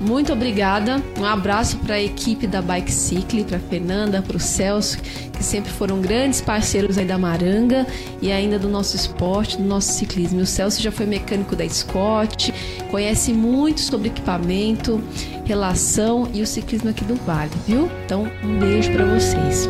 [0.00, 1.02] muito obrigada.
[1.18, 5.70] Um abraço para a equipe da Bike Cycle, para Fernanda, para o Celso, que sempre
[5.70, 7.86] foram grandes parceiros aí da Maranga
[8.22, 10.40] e ainda do nosso esporte, do nosso ciclismo.
[10.40, 12.54] O Celso já foi mecânico da Scott,
[12.90, 15.04] conhece muito sobre equipamento,
[15.44, 17.90] relação e o ciclismo aqui do Vale, viu?
[18.06, 19.68] Então, um beijo para vocês.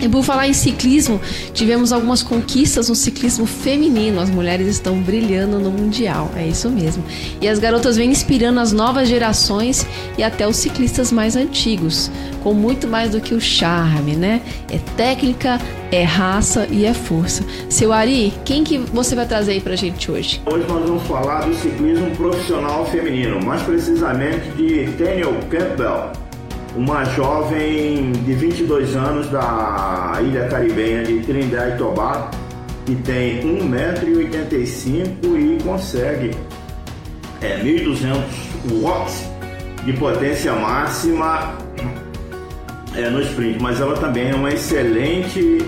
[0.00, 1.20] E por falar em ciclismo,
[1.52, 4.20] tivemos algumas conquistas no ciclismo feminino.
[4.20, 7.04] As mulheres estão brilhando no Mundial, é isso mesmo.
[7.40, 9.86] E as garotas vêm inspirando as novas gerações
[10.16, 12.10] e até os ciclistas mais antigos,
[12.42, 14.40] com muito mais do que o charme, né?
[14.70, 15.60] É técnica,
[15.92, 17.44] é raça e é força.
[17.68, 20.40] Seu Ari, quem que você vai trazer aí pra gente hoje?
[20.46, 26.29] Hoje nós vamos falar do ciclismo profissional feminino, mais precisamente de Daniel Campbell
[26.76, 32.30] uma jovem de 22 anos da ilha caribenha de Trinidad e Tobago,
[32.86, 36.30] que tem 1,85m e consegue
[37.40, 39.24] é, 1.200 watts
[39.84, 41.56] de potência máxima
[42.94, 45.58] é, no sprint, mas ela também é uma excelente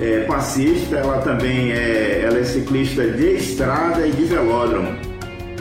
[0.00, 4.88] é, passista, ela também é, ela é ciclista de estrada e de velódromo.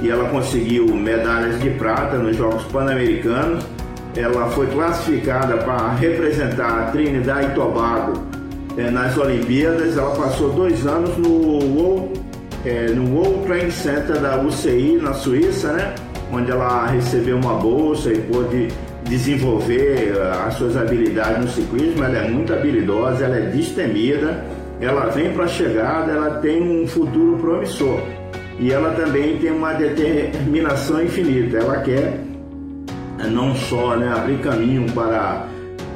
[0.02, 3.66] E ela conseguiu medalhas de prata nos Jogos Pan-Americanos
[4.16, 8.14] ela foi classificada para representar a Trinidad e Tobago
[8.78, 9.98] é, nas Olimpíadas.
[9.98, 12.20] Ela passou dois anos no World,
[12.66, 15.96] é, no World Training Center da UCI na Suíça, né?
[16.32, 18.68] onde ela recebeu uma bolsa e pôde
[19.04, 22.04] desenvolver eh, as suas habilidades no ciclismo.
[22.04, 24.46] Ela é muito habilidosa, ela é destemida,
[24.80, 28.02] ela vem para a chegada, ela tem um futuro promissor
[28.60, 31.58] e ela também tem uma determinação infinita.
[31.58, 32.20] Ela quer
[33.28, 35.46] não só né, abrir caminho para,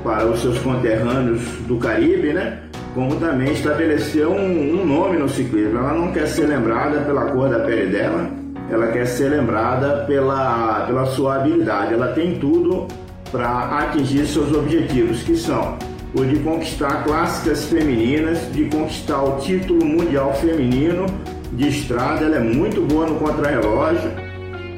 [0.04, 2.60] para os seus conterrâneos do Caribe, né,
[2.94, 5.80] como também estabelecer um, um nome no ciclismo.
[5.80, 8.30] Ela não quer ser lembrada pela cor da pele dela,
[8.70, 11.94] ela quer ser lembrada pela, pela sua habilidade.
[11.94, 12.88] Ela tem tudo
[13.32, 15.78] para atingir seus objetivos, que são
[16.16, 21.06] o de conquistar clássicas femininas, de conquistar o título mundial feminino
[21.54, 22.26] de estrada.
[22.26, 24.12] Ela é muito boa no contrarrelógio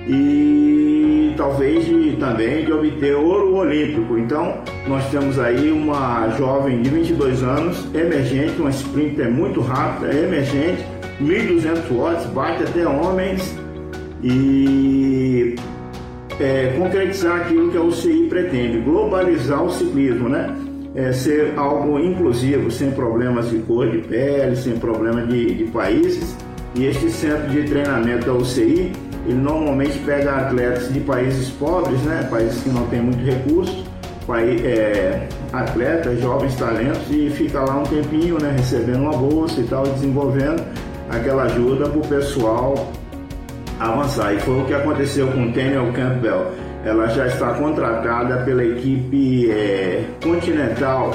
[0.08, 1.05] e
[1.36, 4.18] talvez de, também de obter ouro olímpico.
[4.18, 10.84] Então, nós temos aí uma jovem de 22 anos, emergente, uma sprinter muito rápida, emergente,
[11.22, 13.58] 1.200 watts, bate até homens
[14.24, 15.56] e
[16.40, 20.56] é, concretizar aquilo que a UCI pretende, globalizar o ciclismo, né?
[20.96, 26.36] É, ser algo inclusivo, sem problemas de cor de pele, sem problema de, de países.
[26.74, 28.92] E este centro de treinamento da UCI,
[29.26, 32.28] ele normalmente pega atletas de países pobres, né?
[32.30, 33.84] países que não têm muito recurso,
[34.30, 38.54] é, atletas, jovens talentos, e fica lá um tempinho, né?
[38.56, 40.64] recebendo uma bolsa e tal, desenvolvendo
[41.10, 42.92] aquela ajuda para o pessoal
[43.80, 44.34] avançar.
[44.34, 46.52] E foi o que aconteceu com Daniel Campbell.
[46.84, 51.12] Ela já está contratada pela equipe é, continental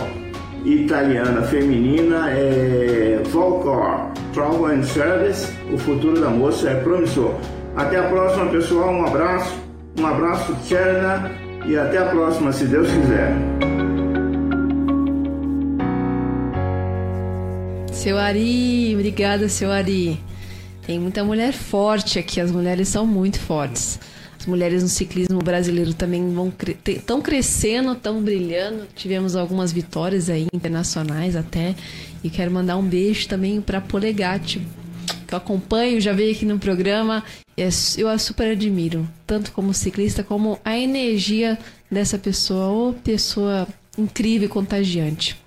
[0.65, 5.53] italiana feminina é, Volcor Travel and Service.
[5.73, 7.35] O futuro da moça é promissor.
[7.77, 8.93] Até a próxima, pessoal.
[8.93, 9.57] Um abraço,
[9.99, 11.31] um abraço, Tcherna,
[11.67, 13.33] e até a próxima, se Deus quiser.
[17.93, 20.19] Seu Ari, obrigada, seu Ari.
[20.87, 24.01] Tem muita mulher forte aqui, as mulheres são muito fortes.
[24.41, 26.51] As mulheres no ciclismo brasileiro também vão
[26.89, 28.87] estão crescendo, estão brilhando.
[28.97, 31.75] Tivemos algumas vitórias aí internacionais até.
[32.25, 34.67] E quero mandar um beijo também para Polegatti,
[35.31, 37.25] que eu acompanho, já veio aqui no programa.
[37.97, 41.59] Eu a super admiro, tanto como ciclista como a energia
[41.91, 43.67] dessa pessoa, ou pessoa
[43.97, 45.39] incrível e contagiante.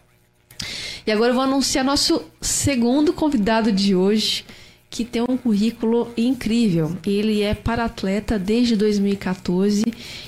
[1.05, 4.45] E agora eu vou anunciar nosso segundo convidado de hoje
[4.93, 6.95] que tem um currículo incrível.
[7.03, 9.83] Ele é para-atleta desde 2014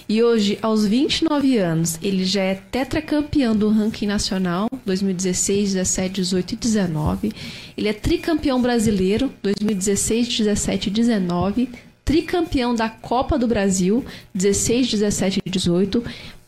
[0.10, 6.54] e hoje, aos 29 anos, ele já é tetracampeão do ranking nacional 2016, 17, 18
[6.54, 7.32] e 19.
[7.78, 11.69] Ele é tricampeão brasileiro 2016, 17 e 19
[12.04, 16.04] tricampeão da Copa do Brasil 16, 17 e 18,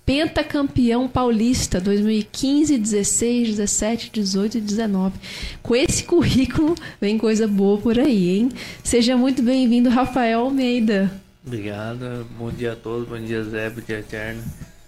[0.07, 5.19] pentacampeão paulista 2015, 16, 17, 18 e 19.
[5.61, 8.49] Com esse currículo vem coisa boa por aí, hein?
[8.81, 11.11] Seja muito bem-vindo, Rafael Almeida.
[11.45, 14.41] Obrigado, bom dia a todos, bom dia Zé, bom dia Eterno.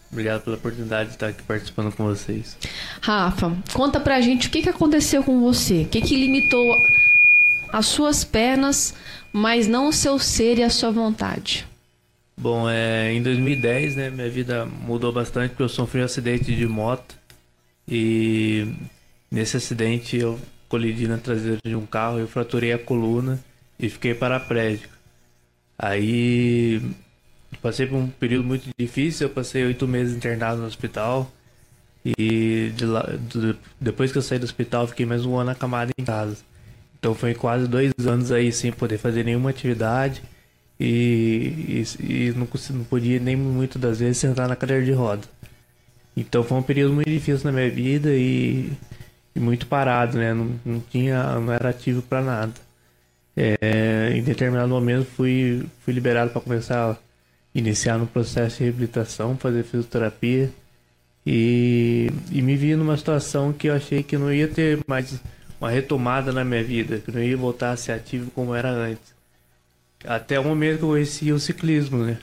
[0.10, 2.58] Obrigado pela oportunidade de estar aqui participando com vocês.
[3.02, 6.78] Rafa, conta pra gente o que, que aconteceu com você, o que, que limitou
[7.74, 8.96] as suas pernas,
[9.34, 11.69] mas não o seu ser e a sua vontade.
[12.40, 16.66] Bom, é, em 2010, né, minha vida mudou bastante porque eu sofri um acidente de
[16.66, 17.18] moto
[17.86, 18.74] e
[19.30, 23.44] nesse acidente eu colidi na traseira de um carro, eu fraturei a coluna
[23.78, 24.94] e fiquei paraplégico.
[25.78, 26.82] Aí
[27.62, 31.30] passei por um período muito difícil, eu passei oito meses internado no hospital
[32.06, 35.92] e de lá, de, depois que eu saí do hospital fiquei mais um ano acamado
[36.00, 36.38] em casa.
[36.98, 40.22] Então foi quase dois anos aí sem poder fazer nenhuma atividade
[40.80, 45.28] e, e, e não, não podia nem muito das vezes sentar na cadeira de roda.
[46.16, 48.72] Então foi um período muito difícil na minha vida e,
[49.36, 50.34] e muito parado, né?
[50.34, 52.54] Não, não, tinha, não era ativo para nada.
[53.36, 56.98] É, em determinado momento fui, fui liberado para começar a
[57.56, 60.52] iniciar no processo de reabilitação, fazer fisioterapia
[61.26, 65.22] e, e me vi numa situação que eu achei que não ia ter mais
[65.60, 69.19] uma retomada na minha vida, que não ia voltar a ser ativo como era antes
[70.06, 72.18] até o momento que eu conheci o ciclismo, né?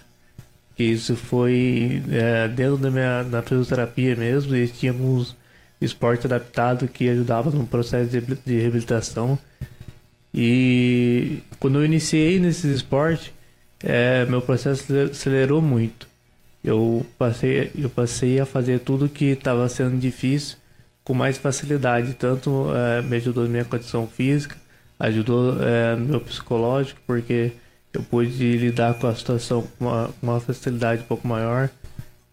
[0.75, 5.37] Que isso foi é, dentro da minha da fisioterapia mesmo, e tinha alguns
[5.81, 9.39] esportes adaptados que ajudavam no processo de, de reabilitação.
[10.35, 13.33] E quando eu iniciei nesses esportes,
[13.83, 16.07] é, meu processo acelerou muito.
[16.63, 20.59] Eu passei, eu passei a fazer tudo que estava sendo difícil
[21.05, 22.15] com mais facilidade.
[22.15, 24.57] Tanto é, me ajudou na minha condição física,
[24.99, 27.53] ajudou é, meu psicológico, porque
[27.97, 31.71] eu pude lidar com a situação com uma, uma facilidade um pouco maior.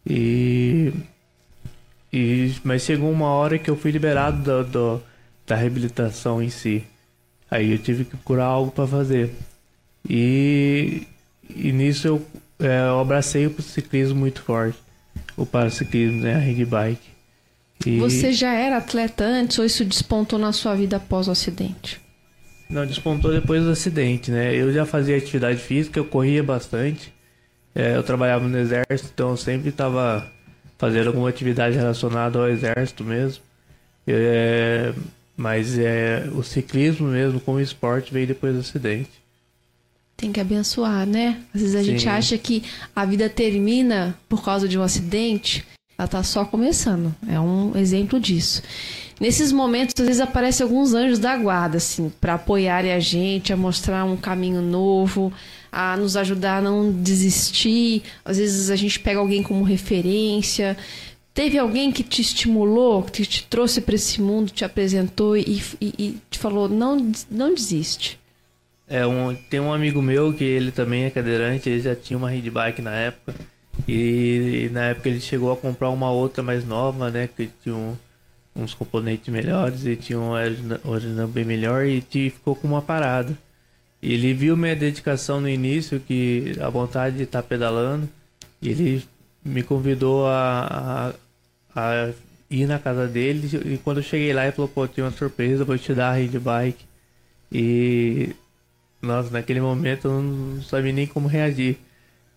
[0.05, 0.91] E,
[2.11, 5.03] e mas chegou uma hora que eu fui liberado do, do,
[5.47, 6.83] da reabilitação em si.
[7.49, 9.33] Aí eu tive que procurar algo para fazer.
[10.07, 11.07] E,
[11.49, 12.27] e nisso eu,
[12.59, 14.77] é, eu abracei o ciclismo muito forte.
[15.37, 16.35] O paraciclismo, né?
[16.35, 17.09] A rede bike.
[17.85, 17.99] E...
[17.99, 22.01] Você já era atleta antes ou isso despontou na sua vida após o acidente?
[22.73, 24.55] Não, despontou depois do acidente, né?
[24.55, 27.13] Eu já fazia atividade física, eu corria bastante.
[27.75, 30.27] É, eu trabalhava no exército, então eu sempre estava
[30.75, 33.43] fazendo alguma atividade relacionada ao exército mesmo.
[34.07, 34.91] É,
[35.37, 39.11] mas é, o ciclismo mesmo como esporte veio depois do acidente.
[40.17, 41.41] Tem que abençoar, né?
[41.53, 41.85] Às vezes a Sim.
[41.85, 42.63] gente acha que
[42.95, 45.63] a vida termina por causa de um acidente.
[45.95, 47.13] ela está só começando.
[47.29, 48.63] É um exemplo disso.
[49.23, 53.55] Nesses momentos, às vezes aparecem alguns anjos da guarda, assim, para apoiarem a gente, a
[53.55, 55.31] mostrar um caminho novo,
[55.71, 58.03] a nos ajudar a não desistir.
[58.25, 60.75] Às vezes a gente pega alguém como referência.
[61.33, 65.93] Teve alguém que te estimulou, que te trouxe para esse mundo, te apresentou e, e,
[65.97, 68.19] e, te falou: não, não desiste.
[68.89, 72.29] É, um, tem um amigo meu que ele também é cadeirante, ele já tinha uma
[72.29, 73.33] handbike na época.
[73.87, 77.29] E, e, na época ele chegou a comprar uma outra mais nova, né?
[77.33, 77.95] Que tinha um,
[78.55, 80.31] uns componentes melhores e tinha um
[80.83, 83.37] original bem melhor e ficou com uma parada.
[84.01, 88.09] Ele viu minha dedicação no início, que a vontade de estar tá pedalando,
[88.61, 89.03] e ele
[89.43, 91.13] me convidou a,
[91.73, 92.13] a, a,
[92.49, 93.49] ir na casa dele.
[93.65, 96.15] E quando eu cheguei lá, ele falou: pô, tem uma surpresa, vou te dar a
[96.15, 96.85] ride bike.
[97.51, 98.35] E
[99.01, 101.77] nossa, naquele momento eu não sabia nem como reagir.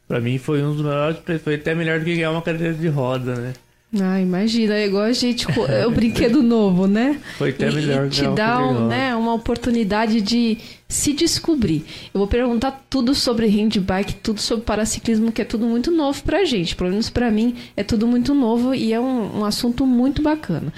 [0.08, 2.88] Pra mim foi um dos melhores, foi até melhor do que ganhar uma cadeira de
[2.88, 3.54] roda, né?
[3.94, 7.20] Ah, imagina, é igual a gente, é o brinquedo novo, né?
[7.38, 8.06] Foi até melhor.
[8.06, 10.58] E te dá um, né, uma oportunidade de
[10.88, 11.84] se descobrir.
[12.12, 16.44] Eu vou perguntar tudo sobre handbike, tudo sobre paraciclismo, que é tudo muito novo pra
[16.44, 16.74] gente.
[16.74, 20.72] Pelo menos pra mim, é tudo muito novo e é um, um assunto muito bacana.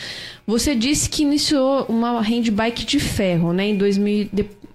[0.47, 4.29] Você disse que iniciou uma handbike de ferro, né, em 2000,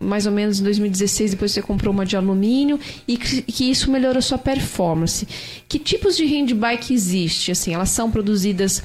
[0.03, 3.89] mais ou menos em 2016, depois você comprou uma de alumínio e que, que isso
[3.89, 5.27] melhorou sua performance.
[5.67, 7.51] Que tipos de handbike existe?
[7.51, 8.83] Assim, elas são produzidas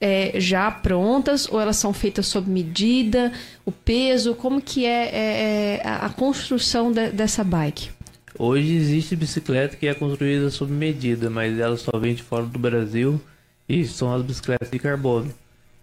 [0.00, 3.32] é, já prontas ou elas são feitas sob medida?
[3.64, 4.34] O peso?
[4.34, 7.90] Como que é, é, é a construção de, dessa bike?
[8.38, 13.20] Hoje existe bicicleta que é construída sob medida, mas ela só vende fora do Brasil
[13.68, 15.32] e são as bicicletas de carbono.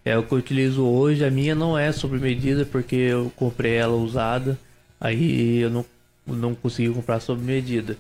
[0.04, 1.24] É o que eu utilizo hoje.
[1.24, 4.58] A minha não é sob medida porque eu comprei ela usada
[5.00, 5.86] Aí eu não,
[6.28, 7.98] não consegui comprar sob medida.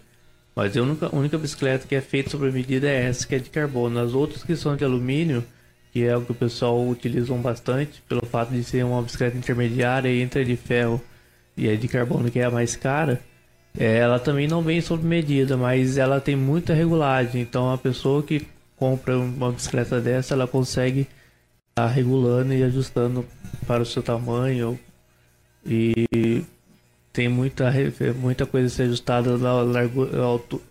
[0.55, 3.39] Mas a única, a única bicicleta que é feita sob medida é essa, que é
[3.39, 3.99] de carbono.
[3.99, 5.43] As outras que são de alumínio,
[5.91, 10.09] que é o que o pessoal utiliza bastante, pelo fato de ser uma bicicleta intermediária
[10.09, 11.01] entre a de ferro
[11.55, 13.21] e a de carbono, que é a mais cara,
[13.77, 17.41] é, ela também não vem sob medida, mas ela tem muita regulagem.
[17.41, 18.45] Então a pessoa que
[18.75, 23.25] compra uma bicicleta dessa, ela consegue estar tá regulando e ajustando
[23.67, 24.79] para o seu tamanho
[25.65, 26.43] e
[27.19, 27.69] tem muita,
[28.15, 30.61] muita coisa a ser ajustada na largura, alto,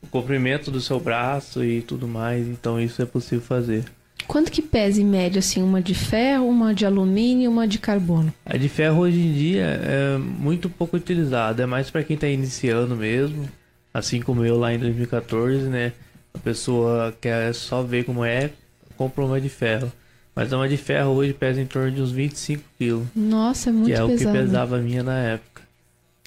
[0.00, 3.82] o comprimento do seu braço e tudo mais, então isso é possível fazer.
[4.24, 7.80] Quanto que pesa em média assim uma de ferro, uma de alumínio e uma de
[7.80, 8.32] carbono?
[8.46, 12.28] A de ferro hoje em dia é muito pouco utilizada, é mais para quem está
[12.28, 13.48] iniciando mesmo,
[13.92, 15.92] assim como eu lá em 2014, né?
[16.32, 18.50] A pessoa quer só ver como é,
[18.96, 19.90] compra uma de ferro.
[20.32, 23.04] Mas uma de ferro hoje pesa em torno de uns 25 quilos.
[23.16, 24.06] Nossa, é muito pesado.
[24.06, 24.30] Que é pesado.
[24.30, 25.57] o que pesava a minha na época.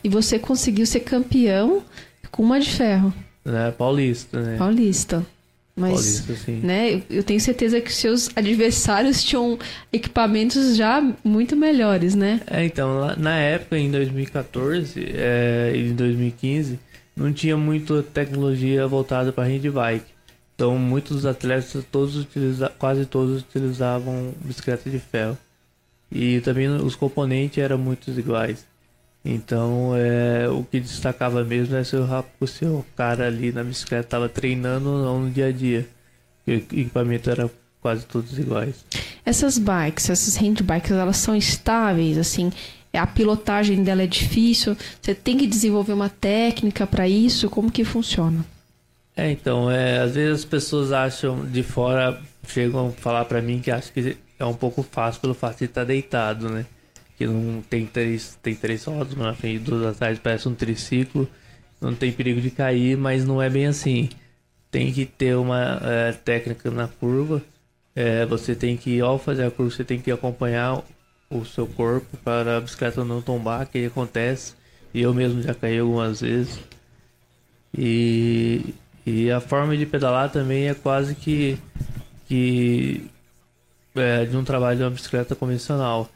[0.03, 1.83] E você conseguiu ser campeão
[2.31, 3.13] com uma de ferro.
[3.45, 4.57] É, paulista, né?
[4.57, 5.25] Paulista.
[5.75, 6.59] Mas, Paulista, sim.
[6.59, 9.57] né, eu tenho certeza que seus adversários tinham
[9.91, 12.41] equipamentos já muito melhores, né?
[12.45, 16.77] É, então, na época, em 2014 é, e em 2015,
[17.15, 20.05] não tinha muita tecnologia voltada para handbike.
[20.55, 25.37] Então, muitos dos atletas, todos utiliza, quase todos utilizavam bicicleta de ferro.
[26.11, 28.65] E também os componentes eram muito iguais.
[29.23, 34.27] Então, é, o que destacava mesmo é se o, seu cara ali na bicicleta estava
[34.27, 35.87] treinando ou não no dia a dia.
[36.47, 37.49] o equipamento era
[37.79, 38.83] quase todos iguais.
[39.23, 42.51] Essas bikes, essas handbikes, elas são estáveis, assim,
[42.93, 47.85] a pilotagem dela é difícil, você tem que desenvolver uma técnica para isso, como que
[47.85, 48.43] funciona?
[49.15, 53.59] É, então, é, às vezes as pessoas acham de fora, chegam a falar para mim
[53.59, 56.65] que acham que é um pouco fácil pelo fato de estar deitado, né?
[57.21, 61.27] Que não tem três, tem três rodas, na frente duas atrás parece um triciclo,
[61.79, 64.09] não tem perigo de cair, mas não é bem assim.
[64.71, 67.41] Tem que ter uma é, técnica na curva.
[67.95, 70.81] É, você tem que, ao fazer a curva, você tem que acompanhar
[71.29, 74.53] o seu corpo para a bicicleta não tombar, que acontece.
[74.93, 76.59] E eu mesmo já caí algumas vezes.
[77.77, 78.73] E,
[79.05, 81.57] e a forma de pedalar também é quase que,
[82.27, 83.05] que
[83.95, 86.09] é, de um trabalho de uma bicicleta convencional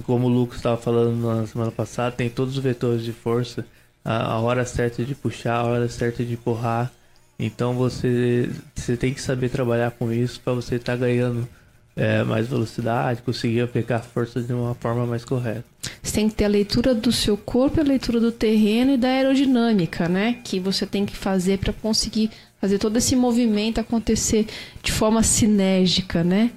[0.00, 3.64] como o Lucas estava falando na semana passada, tem todos os vetores de força,
[4.04, 6.90] a, a hora certa de puxar, a hora certa de empurrar.
[7.38, 11.48] Então você, você tem que saber trabalhar com isso para você estar tá ganhando
[11.96, 15.64] é, mais velocidade, conseguir aplicar força de uma forma mais correta.
[16.02, 19.08] Você tem que ter a leitura do seu corpo, a leitura do terreno e da
[19.08, 20.38] aerodinâmica, né?
[20.44, 22.30] Que você tem que fazer para conseguir
[22.60, 24.46] fazer todo esse movimento acontecer
[24.82, 26.50] de forma sinérgica, né?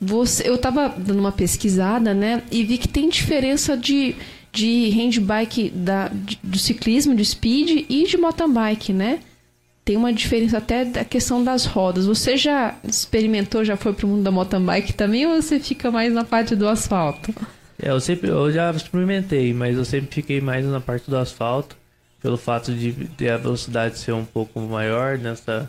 [0.00, 4.16] Você, eu estava dando uma pesquisada, né, e vi que tem diferença de,
[4.50, 9.20] de handbike da, de, do ciclismo, de speed e de mountain bike, né?
[9.84, 12.06] tem uma diferença até da questão das rodas.
[12.06, 16.12] Você já experimentou, já foi pro mundo da mountain bike também ou você fica mais
[16.12, 17.34] na parte do asfalto?
[17.80, 21.76] É, eu sempre, eu já experimentei, mas eu sempre fiquei mais na parte do asfalto,
[22.22, 25.68] pelo fato de, de a velocidade ser um pouco maior nessa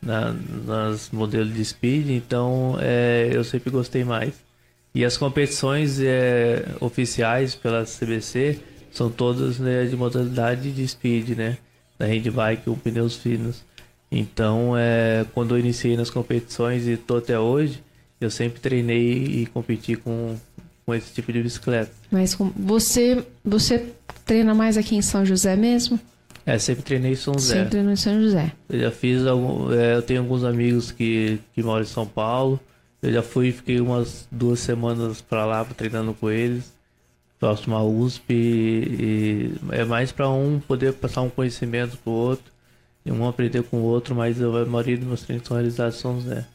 [0.00, 0.32] na,
[0.64, 4.34] nas modelos de speed, então é, eu sempre gostei mais.
[4.94, 8.60] E as competições é, oficiais pela CBC
[8.92, 11.58] são todas né, de modalidade de speed, né?
[11.98, 13.64] Da handbike com pneus finos.
[14.10, 17.82] Então, é, quando eu iniciei nas competições e tô até hoje,
[18.20, 20.36] eu sempre treinei e competi com,
[20.86, 21.92] com esse tipo de bicicleta.
[22.10, 23.92] Mas você, você
[24.28, 25.98] treina mais aqui em São José mesmo?
[26.44, 27.54] É, sempre treinei em São José.
[27.54, 28.52] Sempre treinou em São José.
[28.68, 32.60] Eu já fiz algum, é, eu tenho alguns amigos que, que moram em São Paulo.
[33.02, 36.72] Eu já fui, fiquei umas duas semanas para lá treinando com eles,
[37.40, 38.32] próximo à USP.
[38.32, 42.52] E, é mais para um poder passar um conhecimento pro outro,
[43.04, 46.00] e um aprender com o outro, mas a maioria dos meus treinos são realizados em
[46.00, 46.46] São José.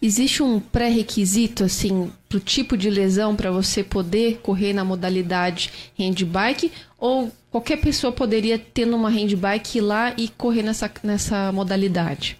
[0.00, 6.70] Existe um pré-requisito, assim, pro tipo de lesão para você poder correr na modalidade handbike?
[6.96, 12.38] Ou qualquer pessoa poderia ter numa handbike ir lá e correr nessa, nessa modalidade?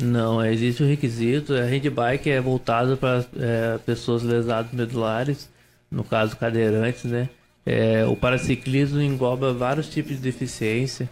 [0.00, 1.54] Não, existe um requisito.
[1.54, 5.48] A handbike é voltada para é, pessoas lesadas medulares,
[5.90, 7.28] no caso cadeirantes, né?
[7.66, 11.08] É, o paraciclismo engloba vários tipos de deficiência,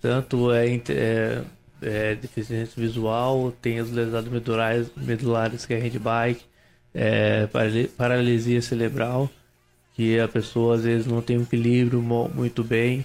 [0.00, 1.42] tanto é, é,
[1.82, 6.44] é deficiência visual, tem os lesados medulares, medulares que é handbike,
[6.94, 7.48] é,
[7.96, 9.30] paralisia cerebral,
[9.94, 13.04] que a pessoa às vezes não tem um equilíbrio muito bem,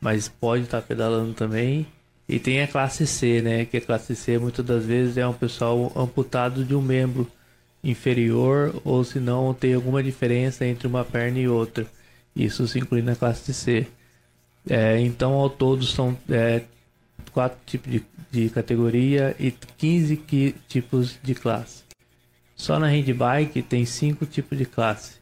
[0.00, 1.86] mas pode estar pedalando também.
[2.28, 3.64] E tem a classe C, né?
[3.64, 7.30] Que a classe C muitas das vezes é um pessoal amputado de um membro
[7.84, 11.86] inferior ou se não tem alguma diferença entre uma perna e outra.
[12.34, 13.86] Isso se inclui na classe C.
[14.68, 16.62] É, então ao todo são é,
[17.32, 21.82] quatro tipos de, de categoria e 15 que, tipos de classe.
[22.56, 25.16] Só na handbike tem cinco tipos de classe,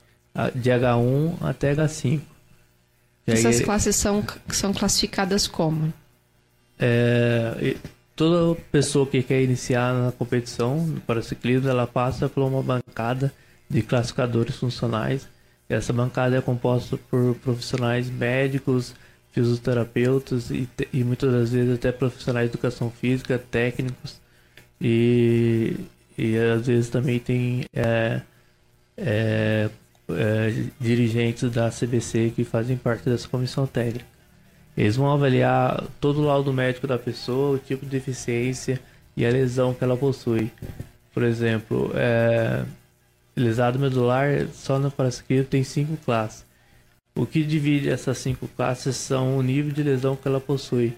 [0.54, 2.20] de H1 até H5.
[3.26, 5.92] Essas aí, classes são, são classificadas como?
[6.78, 7.76] É,
[8.14, 13.32] toda pessoa que quer iniciar na competição para ciclismo, ela passa por uma bancada
[13.68, 15.28] de classificadores funcionais.
[15.68, 18.94] Essa bancada é composta por profissionais médicos,
[19.32, 24.20] fisioterapeutas e, e muitas das vezes até profissionais de educação física, técnicos
[24.80, 25.76] e,
[26.16, 28.22] e às vezes também tem é,
[28.96, 29.70] é,
[30.10, 34.06] é, dirigentes da CBC que fazem parte dessa comissão técnica.
[34.76, 38.80] Eles vão avaliar todo o laudo médico da pessoa, o tipo de deficiência
[39.16, 40.50] e a lesão que ela possui.
[41.12, 42.64] Por exemplo, é,
[43.36, 46.44] lesado medular, só no parasquismo tem cinco classes.
[47.14, 50.96] O que divide essas cinco classes são o nível de lesão que ela possui.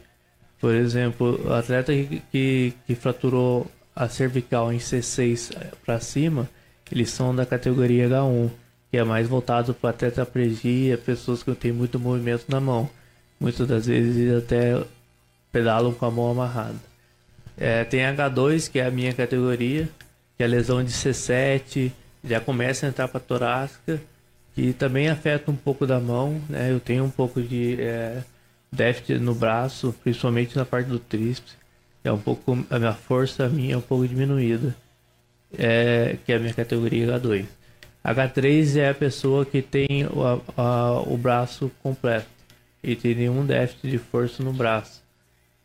[0.61, 6.49] Por exemplo, o atleta que, que, que fraturou a cervical em C6 para cima,
[6.91, 8.51] eles são da categoria H1,
[8.91, 12.89] que é mais voltado para tetraplegia, pessoas que têm muito movimento na mão.
[13.41, 14.81] Muitas das vezes até
[15.51, 16.79] pedalam com a mão amarrada.
[17.57, 19.89] É, tem H2, que é a minha categoria,
[20.37, 21.91] que é a lesão de C7,
[22.25, 24.01] já começa a entrar para torácica,
[24.55, 26.71] que também afeta um pouco da mão, né?
[26.71, 28.23] Eu tenho um pouco de é,
[28.71, 31.57] déficit no braço, principalmente na parte do tríceps.
[32.05, 34.75] É um pouco a minha força minha é um pouco diminuída,
[35.57, 37.47] é, que é a minha categoria H2.
[38.05, 42.27] H3 é a pessoa que tem o, a, o braço completo
[42.83, 45.03] e tem nenhum déficit de força no braço.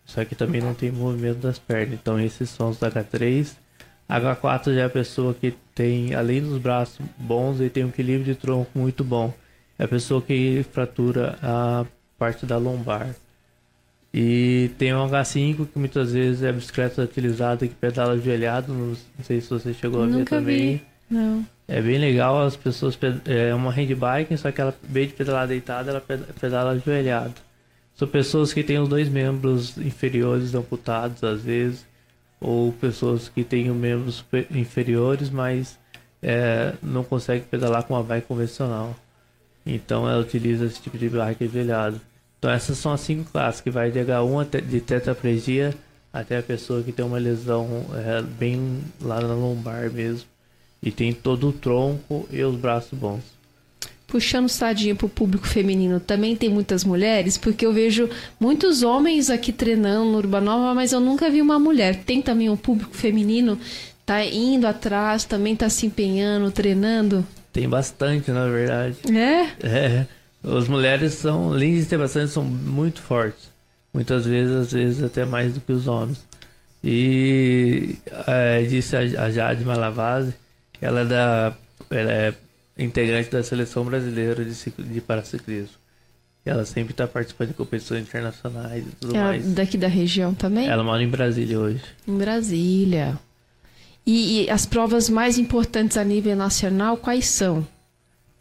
[0.05, 1.95] Só que também não tem movimento das pernas.
[1.99, 3.55] Então esses são os H3.
[4.09, 8.33] H4 já é a pessoa que tem, além dos braços bons, ele tem um equilíbrio
[8.33, 9.33] de tronco muito bom.
[9.77, 11.85] É a pessoa que fratura a
[12.17, 13.13] parte da lombar.
[14.13, 18.73] E tem o H5, que muitas vezes é a bicicleta utilizada que pedala ajoelhado.
[18.73, 20.75] Não sei se você chegou a Nunca ver também.
[20.77, 20.83] Vi.
[21.09, 21.45] Não.
[21.67, 25.47] É bem legal, as pessoas é uma handbike, só que ela, em vez de pedalar
[25.47, 26.03] deitada, ela
[26.39, 27.33] pedala ajoelhada.
[27.93, 31.85] São pessoas que têm os dois membros inferiores amputados às vezes,
[32.39, 35.77] ou pessoas que os membros inferiores, mas
[36.21, 38.95] é, não conseguem pedalar com uma bike convencional.
[39.65, 41.99] Então ela utiliza esse tipo de bike ajoelhada.
[42.39, 45.73] Então essas são as cinco classes, que vai de H1 até, de tetraplegia
[46.13, 50.27] até a pessoa que tem uma lesão é, bem lá na lombar mesmo
[50.81, 53.36] e tem todo o tronco e os braços bons.
[54.07, 59.51] Puxando sardinha pro público feminino, também tem muitas mulheres, porque eu vejo muitos homens aqui
[59.51, 61.97] treinando no Urbanova, mas eu nunca vi uma mulher.
[62.05, 63.59] Tem também um público feminino,
[64.05, 67.27] tá indo atrás, também tá se empenhando, treinando?
[67.51, 68.95] Tem bastante, na verdade.
[69.13, 69.67] É?
[69.67, 70.07] É.
[70.41, 73.49] As mulheres são, além de ter bastante, são muito fortes.
[73.93, 76.25] Muitas vezes, às vezes, até mais do que os homens.
[76.81, 77.97] E
[78.27, 80.33] é, disse a Jade Malavase,
[80.81, 81.53] ela é, da,
[81.89, 82.33] ela é
[82.77, 85.75] integrante da seleção brasileira de, de paraciclismo.
[86.45, 89.53] Ela sempre está participando de competições internacionais e tudo ela mais.
[89.53, 90.67] Daqui da região também?
[90.67, 91.81] Ela mora em Brasília hoje.
[92.07, 93.19] Em Brasília.
[94.05, 97.67] E, e, as provas mais importantes a nível nacional, quais são?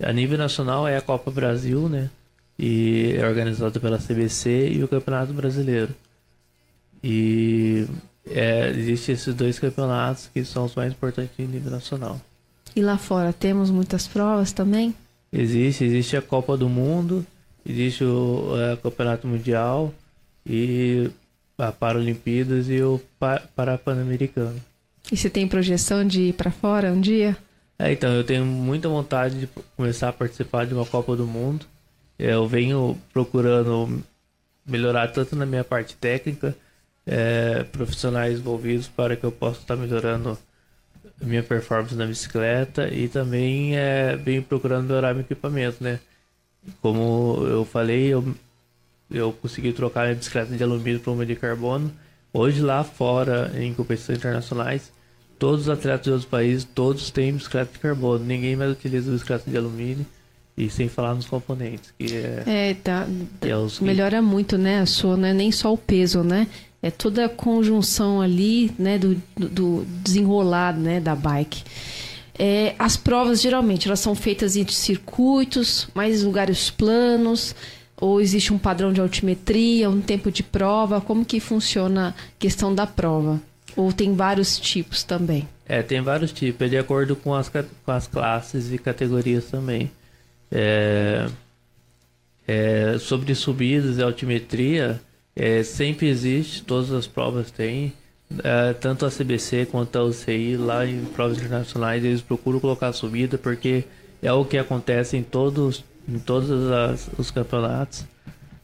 [0.01, 2.09] A nível nacional é a Copa Brasil, né?
[2.57, 5.93] E é organizada pela CBC e o Campeonato Brasileiro.
[7.03, 7.87] E
[8.31, 12.21] é, existem esses dois campeonatos que são os mais importantes em nível nacional.
[12.77, 14.95] E lá fora temos muitas provas também?
[15.33, 17.27] Existe, existe a Copa do Mundo,
[17.65, 19.95] existe o é, Campeonato Mundial
[20.45, 21.11] e
[21.57, 23.01] a Paralimpíadas e o
[23.57, 24.61] Parapan-Americano.
[25.11, 27.35] E você tem projeção de ir para fora um dia?
[27.79, 31.65] É, então, eu tenho muita vontade de começar a participar de uma Copa do Mundo.
[32.19, 34.03] Eu venho procurando
[34.67, 36.55] melhorar tanto na minha parte técnica,
[37.07, 40.37] é, profissionais envolvidos para que eu possa estar melhorando
[41.21, 45.99] minha performance na bicicleta e também é, venho procurando melhorar meu equipamento, né?
[46.83, 48.35] Como eu falei, eu,
[49.11, 51.93] eu consegui trocar minha bicicleta de alumínio para uma de carbono.
[52.33, 54.93] Hoje lá fora, em competições internacionais,
[55.39, 58.25] todos os atletas de outros países, todos têm bicicleta de carbono.
[58.25, 60.07] Ninguém mais utiliza bicicleta de alumínio.
[60.59, 62.43] E sem falar nos componentes, que é...
[62.47, 63.07] É, tá,
[63.43, 63.79] é os...
[63.79, 66.47] melhora muito, né, a sua, não é nem só o peso, né?
[66.87, 71.65] É toda a conjunção ali, né, do, do desenrolar, né, da bike.
[72.39, 77.55] É, as provas, geralmente, elas são feitas em circuitos, mais lugares planos,
[77.97, 81.01] ou existe um padrão de altimetria, um tempo de prova?
[81.01, 83.41] Como que funciona a questão da prova?
[83.75, 85.49] Ou tem vários tipos também?
[85.67, 89.91] É, tem vários tipos, é de acordo com as, com as classes e categorias também.
[90.53, 91.29] É,
[92.47, 95.01] é, sobre subidas e altimetria,
[95.37, 97.93] é, sempre existe, todas as provas têm.
[98.43, 103.39] É, tanto a CBC quanto a UCI, lá em provas internacionais, eles procuram colocar subida
[103.39, 103.85] porque
[104.23, 108.05] é o que acontece em todos, em todos as, os campeonatos.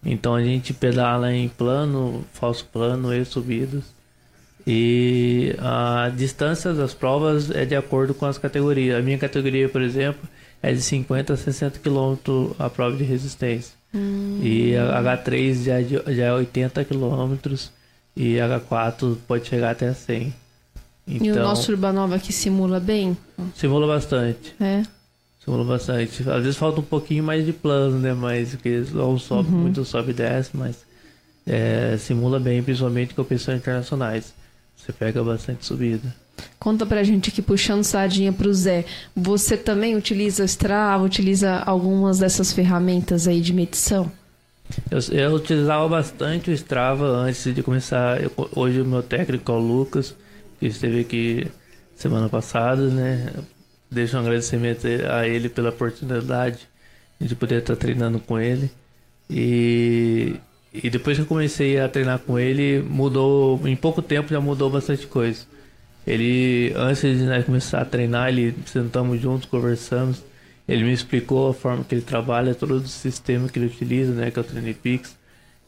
[0.04, 3.84] Então a gente pedala em plano, falso plano e subidas.
[4.66, 8.98] E a distância das provas é de acordo com as categorias.
[8.98, 10.28] A minha categoria, por exemplo,
[10.62, 13.74] é de 50 a 60 km a prova de resistência.
[13.94, 14.40] Hum.
[14.42, 17.54] E a H3 já, é já é 80 km
[18.16, 20.34] e a H4 pode chegar até 100.
[21.06, 23.16] Então, e o então nosso Urbanova aqui simula bem?
[23.54, 24.54] Simula bastante.
[24.60, 24.82] É.
[25.44, 26.22] Simula bastante.
[26.28, 28.14] Às vezes falta um pouquinho mais de plano, né?
[28.14, 29.58] Mas porque não sobe uhum.
[29.62, 30.84] muito, sobe e desce, mas
[31.46, 34.32] é, simula bem, principalmente com competições internacionais.
[34.76, 36.14] Você pega bastante subida.
[36.58, 38.84] Conta pra gente aqui, puxando sardinha pro Zé.
[39.14, 44.10] Você também utiliza Strava, utiliza algumas dessas ferramentas aí de medição?
[44.90, 48.22] Eu, eu utilizava bastante o Strava antes de começar.
[48.22, 50.14] Eu, hoje o meu técnico é o Lucas,
[50.58, 51.46] que esteve aqui
[51.96, 53.32] semana passada, né?
[53.90, 56.60] Deixo um agradecimento a ele pela oportunidade
[57.20, 58.70] de poder estar treinando com ele.
[59.28, 60.36] E
[60.72, 64.70] e depois que eu comecei a treinar com ele, mudou, em pouco tempo já mudou
[64.70, 65.44] bastante coisa.
[66.06, 70.22] Ele, antes de nós começar a treinar, ele sentamos juntos, conversamos.
[70.66, 74.30] Ele me explicou a forma que ele trabalha, todo o sistema que ele utiliza, né,
[74.30, 75.16] que é o TrainePix.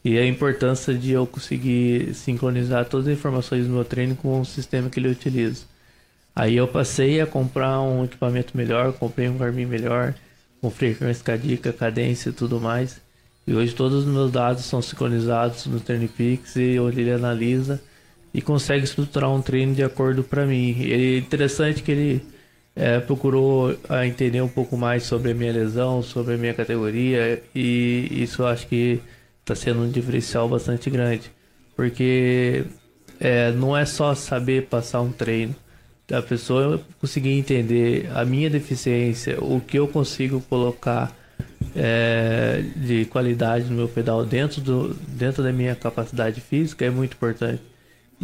[0.03, 4.45] E a importância de eu conseguir sincronizar todas as informações do meu treino com o
[4.45, 5.63] sistema que ele utiliza.
[6.35, 10.13] Aí eu passei a comprar um equipamento melhor, comprei um Garmin melhor,
[10.61, 13.01] com frequência cardíaca, cadência e tudo mais.
[13.47, 17.81] E hoje todos os meus dados são sincronizados no TurnPix e ele analisa
[18.35, 20.75] e consegue estruturar um treino de acordo para mim.
[20.77, 22.21] E é interessante que ele
[22.75, 27.41] é, procurou a entender um pouco mais sobre a minha lesão, sobre a minha categoria
[27.55, 28.99] e isso eu acho que
[29.39, 31.31] está sendo um diferencial bastante grande,
[31.77, 32.65] porque
[33.21, 35.55] é, não é só saber passar um treino,
[36.11, 41.15] a pessoa conseguir entender a minha deficiência, o que eu consigo colocar
[41.73, 47.13] é, de qualidade no meu pedal dentro, do, dentro da minha capacidade física é muito
[47.13, 47.61] importante.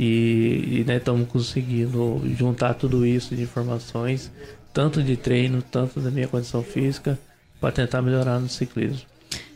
[0.03, 4.31] E, e né, estamos conseguindo juntar tudo isso de informações,
[4.73, 7.19] tanto de treino, tanto da minha condição física,
[7.59, 9.05] para tentar melhorar no ciclismo.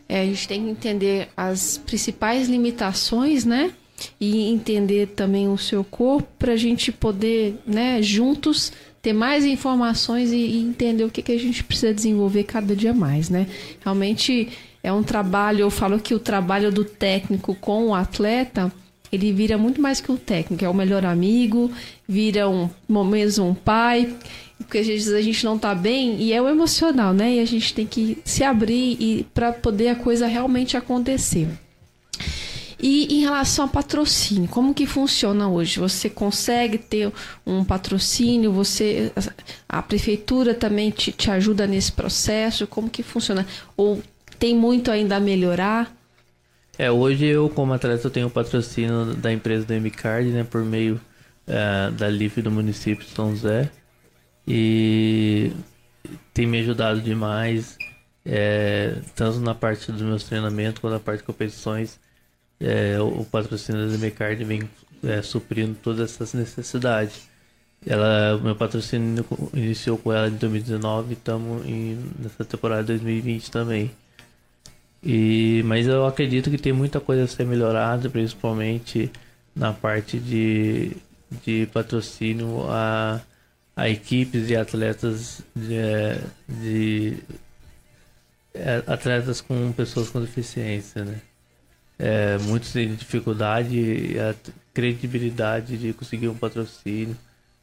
[0.07, 3.73] É, a gente tem que entender as principais limitações, né?
[4.21, 8.71] E entender também o seu corpo para a gente poder, né, juntos
[9.01, 12.93] ter mais informações e, e entender o que, que a gente precisa desenvolver cada dia
[12.93, 13.47] mais, né?
[13.83, 14.49] Realmente
[14.83, 18.71] é um trabalho, eu falo que o trabalho do técnico com o atleta,
[19.15, 21.71] ele vira muito mais que o técnico, é o melhor amigo,
[22.07, 24.15] vira um mesmo um pai,
[24.57, 27.35] porque às vezes a gente não tá bem e é o emocional, né?
[27.35, 31.47] E a gente tem que se abrir para poder a coisa realmente acontecer.
[32.79, 35.79] E em relação a patrocínio, como que funciona hoje?
[35.79, 37.11] Você consegue ter
[37.45, 38.51] um patrocínio?
[38.51, 39.11] Você
[39.67, 42.67] a prefeitura também te, te ajuda nesse processo?
[42.67, 43.47] Como que funciona?
[43.75, 44.03] Ou
[44.37, 45.95] tem muito ainda a melhorar?
[46.77, 50.63] É, hoje eu como atleta eu tenho o patrocínio da empresa do MCard, né, por
[50.65, 50.99] meio
[51.47, 53.71] é, da LIF do município de São José.
[54.47, 55.53] E
[56.33, 57.77] tem me ajudado demais,
[58.25, 61.99] é, tanto na parte dos meus treinamentos quanto na parte de competições.
[62.59, 64.69] É, o patrocínio da MCard vem
[65.03, 67.29] é, suprindo todas essas necessidades.
[67.85, 71.63] Ela, meu patrocínio iniciou com ela em 2019 e estamos
[72.19, 73.91] nessa temporada de 2020 também.
[75.05, 79.11] E, mas eu acredito que tem muita coisa a ser melhorada, principalmente
[79.55, 80.97] na parte de,
[81.45, 83.21] de patrocínio a,
[83.75, 85.77] a equipes e atletas de,
[86.49, 87.17] de
[88.55, 91.21] é, atletas com pessoas com deficiência, né?
[91.99, 94.35] É, muitos têm dificuldade a
[94.73, 97.15] credibilidade de conseguir um patrocínio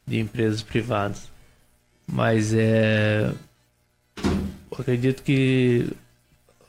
[0.07, 1.29] de empresas privadas.
[2.07, 3.31] Mas é,
[4.71, 5.91] acredito que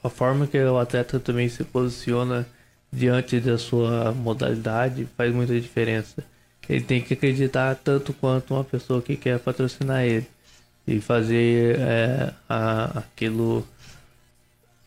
[0.04, 2.46] a forma que o atleta também se posiciona
[2.92, 6.22] diante da sua modalidade faz muita diferença.
[6.68, 10.26] Ele tem que acreditar tanto quanto uma pessoa que quer patrocinar ele
[10.86, 13.66] e fazer é, a, aquilo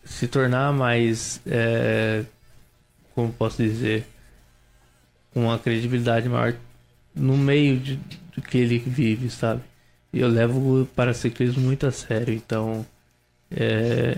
[0.05, 2.23] se tornar mais, é,
[3.15, 4.05] como posso dizer,
[5.33, 6.55] uma credibilidade maior
[7.15, 7.95] no meio de,
[8.35, 9.61] do que ele vive, sabe?
[10.13, 12.85] E eu levo o paraciclismo muito a sério, então
[13.51, 14.17] é,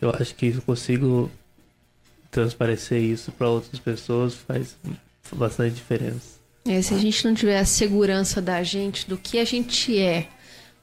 [0.00, 1.30] eu acho que eu consigo
[2.30, 4.76] transparecer isso para outras pessoas faz
[5.34, 6.40] bastante diferença.
[6.64, 10.28] É, se a gente não tiver a segurança da gente, do que a gente é,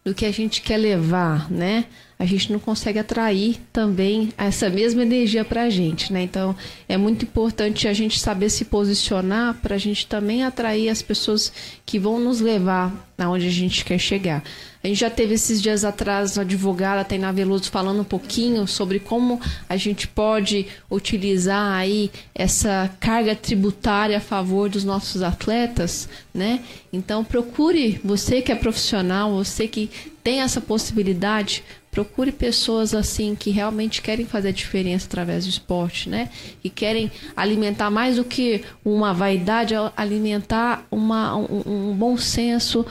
[0.04, 1.86] do que a gente quer levar, né?
[2.22, 6.22] A gente não consegue atrair também essa mesma energia para a gente, né?
[6.22, 6.54] Então
[6.86, 11.50] é muito importante a gente saber se posicionar para a gente também atrair as pessoas
[11.86, 14.44] que vão nos levar aonde a gente quer chegar.
[14.84, 19.00] A gente já teve esses dias atrás a advogada Tainá Veloso falando um pouquinho sobre
[19.00, 26.64] como a gente pode utilizar aí essa carga tributária a favor dos nossos atletas, né?
[26.92, 29.90] Então procure, você que é profissional, você que
[30.24, 36.10] tem essa possibilidade, procure pessoas assim que realmente querem fazer a diferença através do esporte,
[36.10, 36.30] né?
[36.62, 42.86] Que querem alimentar mais do que uma vaidade, alimentar uma, um, um bom senso,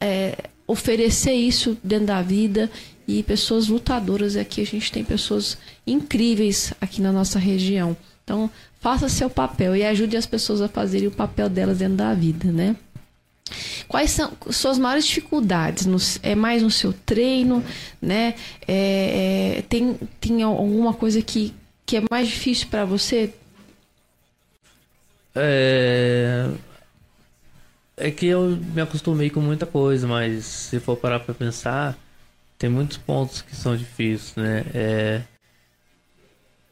[0.00, 2.70] é, oferecer isso dentro da vida
[3.06, 4.36] e pessoas lutadoras.
[4.36, 7.96] Aqui a gente tem pessoas incríveis aqui na nossa região.
[8.24, 8.50] Então,
[8.80, 12.50] faça seu papel e ajude as pessoas a fazerem o papel delas dentro da vida,
[12.50, 12.74] né?
[13.86, 15.86] Quais são suas maiores dificuldades?
[15.86, 17.62] No, é mais no seu treino,
[18.00, 18.34] né?
[18.66, 23.32] É, é, tem, tem alguma coisa que, que é mais difícil para você?
[25.34, 26.48] É,
[27.96, 31.98] é que eu me acostumei com muita coisa, mas se for parar para pensar,
[32.58, 34.64] tem muitos pontos que são difíceis, né?
[34.72, 35.22] É,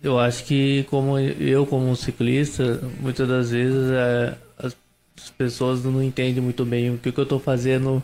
[0.03, 4.37] eu acho que como eu como ciclista, muitas das vezes é,
[5.23, 8.03] as, as, pessoas não entendem muito bem o que, que eu estou fazendo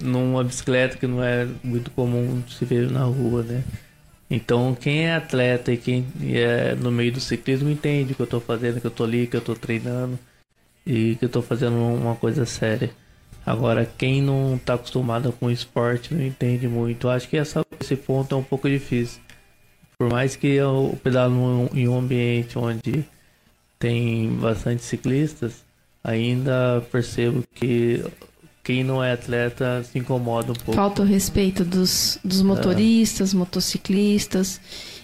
[0.00, 3.64] numa bicicleta que não é muito comum se ver na rua, né?
[4.28, 8.24] Então quem é atleta e quem é no meio do ciclismo entende o que eu
[8.24, 10.18] estou fazendo, que eu estou ali, que eu estou treinando
[10.84, 12.90] e que eu tô fazendo uma coisa séria.
[13.44, 17.08] Agora, quem não tá acostumado com esporte não entende muito.
[17.08, 19.20] Acho que essa, esse ponto é um pouco difícil.
[19.96, 23.04] Por mais que eu pedalo em um ambiente onde
[23.78, 25.65] tem bastante ciclistas,
[26.06, 28.04] ainda percebo que
[28.62, 30.72] quem não é atleta se incomoda um pouco.
[30.72, 33.36] Falta o respeito dos, dos motoristas, é.
[33.36, 34.60] motociclistas.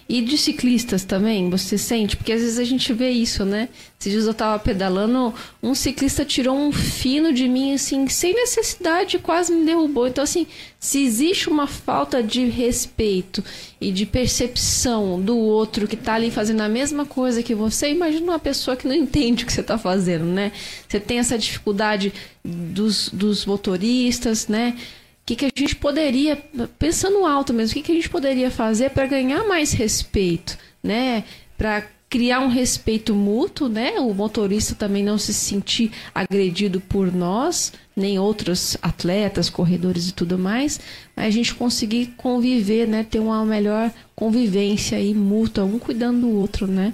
[0.07, 2.17] E de ciclistas também, você sente?
[2.17, 3.69] Porque às vezes a gente vê isso, né?
[3.99, 9.17] Esses dias eu tava pedalando, um ciclista tirou um fino de mim, assim, sem necessidade,
[9.17, 10.05] quase me derrubou.
[10.05, 10.45] Então, assim,
[10.77, 13.41] se existe uma falta de respeito
[13.79, 18.33] e de percepção do outro que tá ali fazendo a mesma coisa que você, imagina
[18.33, 20.51] uma pessoa que não entende o que você tá fazendo, né?
[20.87, 22.11] Você tem essa dificuldade
[22.43, 24.75] dos, dos motoristas, né?
[25.23, 26.35] O que, que a gente poderia,
[26.77, 31.23] pensando alto mesmo, o que, que a gente poderia fazer para ganhar mais respeito, né?
[31.57, 33.93] Para criar um respeito mútuo, né?
[33.99, 40.37] O motorista também não se sentir agredido por nós, nem outros atletas, corredores e tudo
[40.37, 40.77] mais,
[41.15, 43.03] a gente conseguir conviver, né?
[43.09, 46.93] Ter uma melhor convivência aí mútua, um cuidando do outro, né?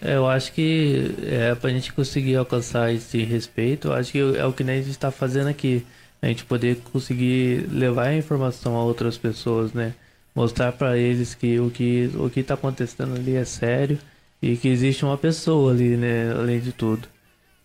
[0.00, 4.18] É, eu acho que é, para a gente conseguir alcançar esse respeito, eu acho que
[4.18, 5.84] é o que a gente está fazendo aqui
[6.22, 9.94] a gente poder conseguir levar a informação a outras pessoas, né?
[10.34, 13.98] Mostrar para eles que o que o que está acontecendo ali é sério
[14.40, 17.08] e que existe uma pessoa ali, né, além de tudo.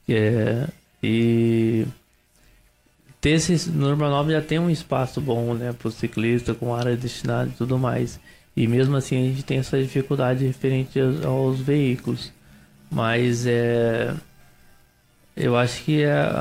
[0.10, 0.68] É,
[1.04, 1.86] e
[3.22, 7.50] ter esse no Urbanova já tem um espaço bom, né, para ciclista com área destinada
[7.50, 8.20] e tudo mais.
[8.56, 12.32] E mesmo assim a gente tem essa dificuldade referente aos, aos veículos.
[12.92, 14.14] Mas é
[15.36, 16.32] eu acho que a,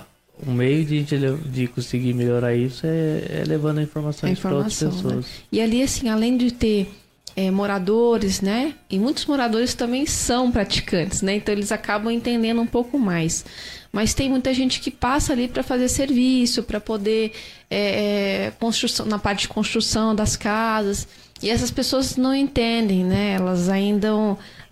[0.00, 0.04] a
[0.46, 4.90] o meio de, de conseguir melhorar isso é, é levando a informação, a informação para
[4.90, 5.26] outras pessoas.
[5.26, 5.32] Né?
[5.52, 6.88] E ali, assim, além de ter
[7.36, 8.74] é, moradores, né?
[8.90, 11.36] E muitos moradores também são praticantes, né?
[11.36, 13.44] Então eles acabam entendendo um pouco mais.
[13.90, 17.32] Mas tem muita gente que passa ali para fazer serviço, para poder
[17.70, 21.06] é, construção na parte de construção das casas.
[21.42, 23.34] E essas pessoas não entendem, né?
[23.34, 24.08] Elas ainda,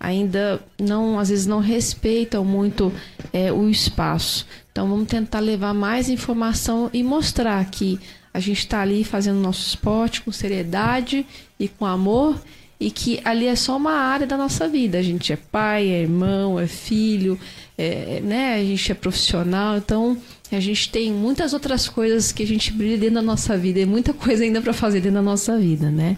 [0.01, 2.91] ainda não, às vezes não respeitam muito
[3.31, 4.47] é, o espaço.
[4.71, 7.99] Então vamos tentar levar mais informação e mostrar que
[8.33, 11.25] a gente está ali fazendo nosso esporte com seriedade
[11.59, 12.41] e com amor
[12.79, 14.97] e que ali é só uma área da nossa vida.
[14.97, 17.39] A gente é pai, é irmão, é filho,
[17.77, 18.55] é, né?
[18.55, 20.17] A gente é profissional, então
[20.51, 23.85] a gente tem muitas outras coisas que a gente brilha dentro da nossa vida e
[23.85, 26.17] muita coisa ainda para fazer dentro da nossa vida, né?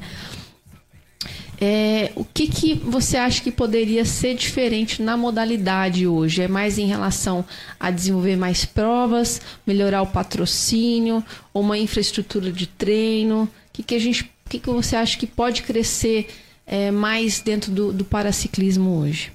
[1.65, 6.41] É, o que, que você acha que poderia ser diferente na modalidade hoje?
[6.41, 7.45] É mais em relação
[7.79, 13.43] a desenvolver mais provas, melhorar o patrocínio, uma infraestrutura de treino?
[13.43, 16.27] O que, que a gente, o que, que você acha que pode crescer
[16.67, 19.31] é, mais dentro do, do paraciclismo hoje?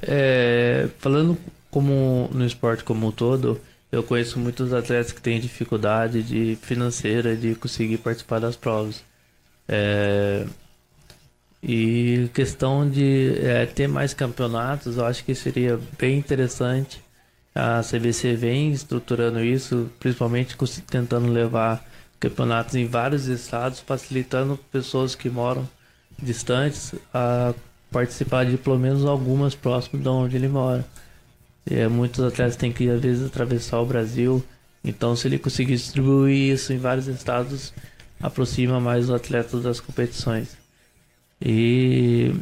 [0.00, 1.36] É, falando
[1.70, 3.60] como no esporte como um todo,
[3.92, 9.02] eu conheço muitos atletas que têm dificuldade de financeira de conseguir participar das provas.
[9.68, 10.46] É,
[11.62, 17.02] e questão de é, ter mais campeonatos, eu acho que seria bem interessante.
[17.54, 20.56] A CBC vem estruturando isso, principalmente
[20.90, 21.82] tentando levar
[22.20, 25.68] campeonatos em vários estados, facilitando pessoas que moram
[26.20, 27.54] distantes a
[27.90, 30.84] participar de pelo menos algumas próximas de onde ele mora.
[31.70, 34.44] É, muitos atletas têm que às vezes atravessar o Brasil,
[34.84, 37.72] então se ele conseguir distribuir isso em vários estados,
[38.24, 40.56] aproxima mais os atletas das competições.
[41.40, 42.34] E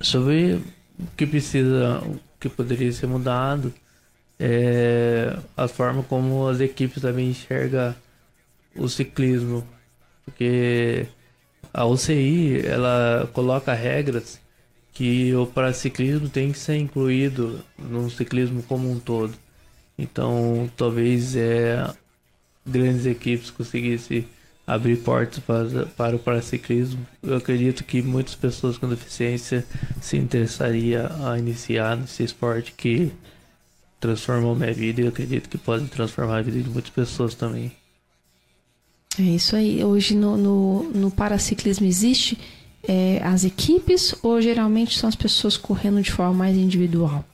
[0.00, 0.62] sobre
[0.98, 3.74] o que precisa, o que poderia ser mudado,
[4.38, 7.94] é a forma como as equipes também enxergam
[8.76, 9.66] o ciclismo,
[10.24, 11.06] porque
[11.72, 14.40] a UCI ela coloca regras
[14.92, 19.34] que o paraciclismo tem que ser incluído no ciclismo como um todo.
[19.98, 21.92] Então, talvez é,
[22.64, 24.28] grandes equipes conseguissem
[24.66, 27.06] abrir portas para, para o paraciclismo.
[27.22, 29.64] Eu acredito que muitas pessoas com deficiência
[30.00, 33.12] se interessariam a iniciar nesse esporte que
[34.00, 37.72] transformou minha vida e eu acredito que pode transformar a vida de muitas pessoas também.
[39.18, 39.84] É isso aí.
[39.84, 42.38] Hoje no, no, no paraciclismo existe
[42.86, 47.24] é, as equipes ou geralmente são as pessoas correndo de forma mais individual?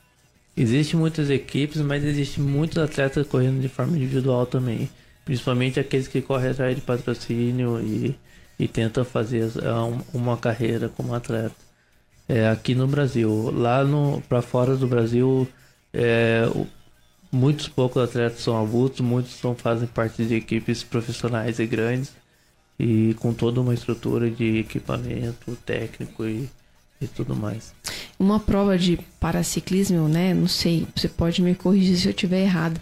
[0.56, 4.90] Existem muitas equipes, mas existem muitos atletas correndo de forma individual também
[5.24, 8.16] principalmente aqueles que correm atrás de patrocínio e,
[8.58, 11.54] e tentam fazer é, uma carreira como atleta.
[12.28, 13.80] É, aqui no Brasil, lá
[14.28, 15.48] para fora do Brasil,
[15.92, 16.42] é,
[17.32, 22.12] muitos poucos atletas são avulsos, muitos são, fazem parte de equipes profissionais e grandes
[22.78, 26.48] e com toda uma estrutura de equipamento técnico e,
[27.00, 27.74] e tudo mais.
[28.18, 30.32] Uma prova de paraciclismo, né?
[30.32, 32.80] Não sei, você pode me corrigir se eu estiver errado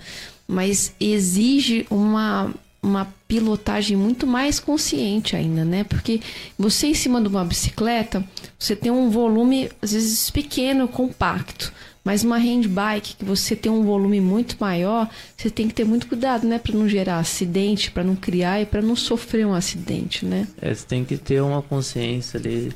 [0.49, 5.85] mas exige uma, uma pilotagem muito mais consciente ainda, né?
[5.85, 6.21] Porque
[6.59, 8.25] você em cima de uma bicicleta,
[8.59, 11.71] você tem um volume às vezes pequeno, compacto.
[12.03, 16.07] Mas uma handbike que você tem um volume muito maior, você tem que ter muito
[16.07, 20.25] cuidado, né, para não gerar acidente, para não criar e para não sofrer um acidente,
[20.25, 20.49] né?
[20.59, 22.73] É, você tem que ter uma consciência ali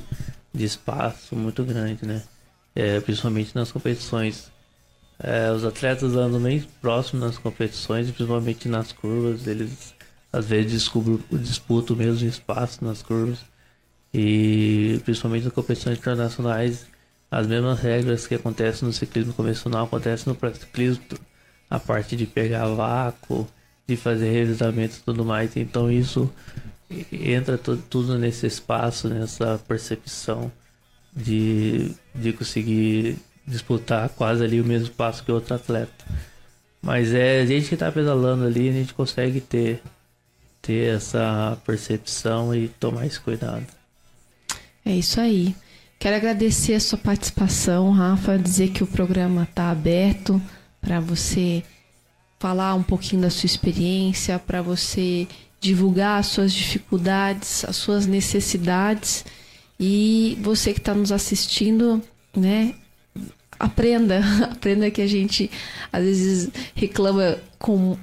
[0.53, 2.21] de espaço muito grande, né?
[2.75, 4.51] É, principalmente nas competições.
[5.23, 9.47] É, os atletas andam bem próximo nas competições, principalmente nas curvas.
[9.47, 9.95] Eles
[10.33, 13.39] às vezes descobrem, disputam o mesmo espaço nas curvas.
[14.13, 16.85] E principalmente nas competições internacionais,
[17.31, 21.03] as mesmas regras que acontecem no ciclismo convencional acontecem no ciclismo.
[21.69, 23.47] A parte de pegar vácuo,
[23.87, 25.55] de fazer revisamentos e tudo mais.
[25.55, 26.29] Então isso
[27.11, 30.51] entra tudo nesse espaço, nessa percepção
[31.15, 36.05] de, de conseguir disputar quase ali o mesmo passo que outro atleta.
[36.81, 39.81] Mas é a gente que está pedalando ali, a gente consegue ter,
[40.61, 43.65] ter essa percepção e tomar esse cuidado.
[44.85, 45.55] É isso aí.
[45.97, 50.41] Quero agradecer a sua participação, Rafa, dizer que o programa está aberto
[50.81, 51.63] para você
[52.37, 55.25] falar um pouquinho da sua experiência, para você
[55.61, 59.23] divulgar as suas dificuldades, as suas necessidades
[59.79, 62.01] E você que está nos assistindo,
[62.35, 62.75] né?
[63.63, 65.49] Aprenda, aprenda que a gente
[65.91, 67.97] às vezes reclama com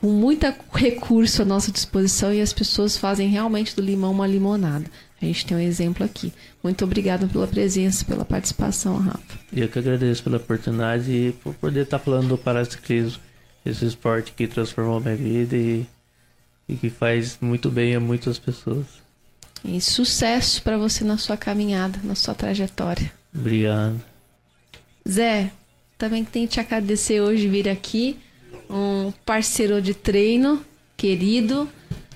[0.00, 4.84] com muito recurso à nossa disposição e as pessoas fazem realmente do limão uma limonada.
[5.20, 6.32] A gente tem um exemplo aqui.
[6.62, 9.38] Muito obrigada pela presença, pela participação, Rafa.
[9.52, 13.20] Eu que agradeço pela oportunidade e por poder estar falando do paraciclismo,
[13.64, 15.86] esse esporte que transformou minha vida e,
[16.68, 18.86] e que faz muito bem a muitas pessoas.
[19.64, 23.10] E sucesso para você na sua caminhada, na sua trajetória.
[23.34, 24.00] Obrigado.
[25.08, 25.50] Zé,
[25.96, 28.16] também tenho que te agradecer hoje vir aqui
[28.68, 30.60] um parceiro de treino
[30.96, 31.68] querido,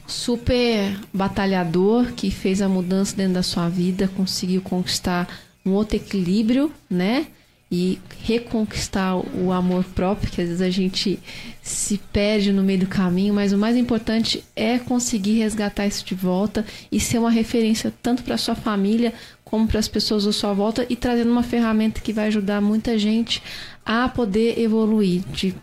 [0.07, 5.29] super batalhador, que fez a mudança dentro da sua vida, conseguiu conquistar
[5.65, 7.27] um outro equilíbrio, né?
[7.73, 11.21] E reconquistar o amor próprio, que às vezes a gente
[11.63, 16.17] se perde no meio do caminho, mas o mais importante é conseguir resgatar isso de
[16.17, 19.15] volta e ser uma referência tanto para sua família
[19.51, 22.97] como para as pessoas à sua volta e trazendo uma ferramenta que vai ajudar muita
[22.97, 23.43] gente
[23.85, 25.55] a poder evoluir de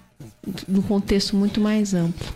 [0.67, 2.27] num contexto muito mais amplo.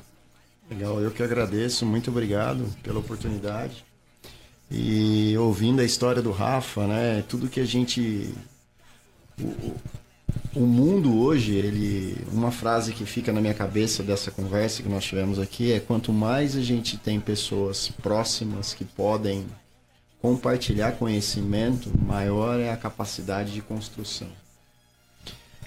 [0.69, 3.83] Legal, eu que agradeço, muito obrigado pela oportunidade.
[4.69, 8.33] E ouvindo a história do Rafa, né, tudo que a gente
[9.37, 9.75] o,
[10.55, 15.03] o mundo hoje, ele uma frase que fica na minha cabeça dessa conversa que nós
[15.03, 19.45] tivemos aqui é quanto mais a gente tem pessoas próximas que podem
[20.21, 24.27] compartilhar conhecimento, maior é a capacidade de construção.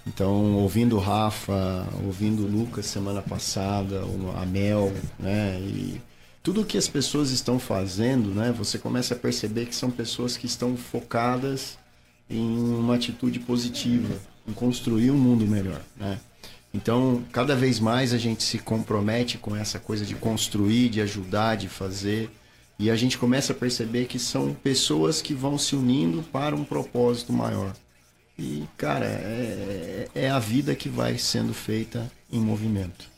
[0.06, 4.02] Então, ouvindo o Rafa, ouvindo o Lucas semana passada,
[4.36, 5.58] a Mel, né?
[5.60, 6.00] E
[6.42, 8.52] tudo que as pessoas estão fazendo, né?
[8.52, 11.78] Você começa a perceber que são pessoas que estão focadas
[12.28, 14.14] em uma atitude positiva,
[14.46, 16.20] em construir um mundo melhor, né?
[16.72, 21.56] Então, cada vez mais a gente se compromete com essa coisa de construir, de ajudar,
[21.56, 22.28] de fazer.
[22.78, 26.64] E a gente começa a perceber que são pessoas que vão se unindo para um
[26.64, 27.72] propósito maior.
[28.38, 33.08] E, cara, é, é a vida que vai sendo feita em movimento.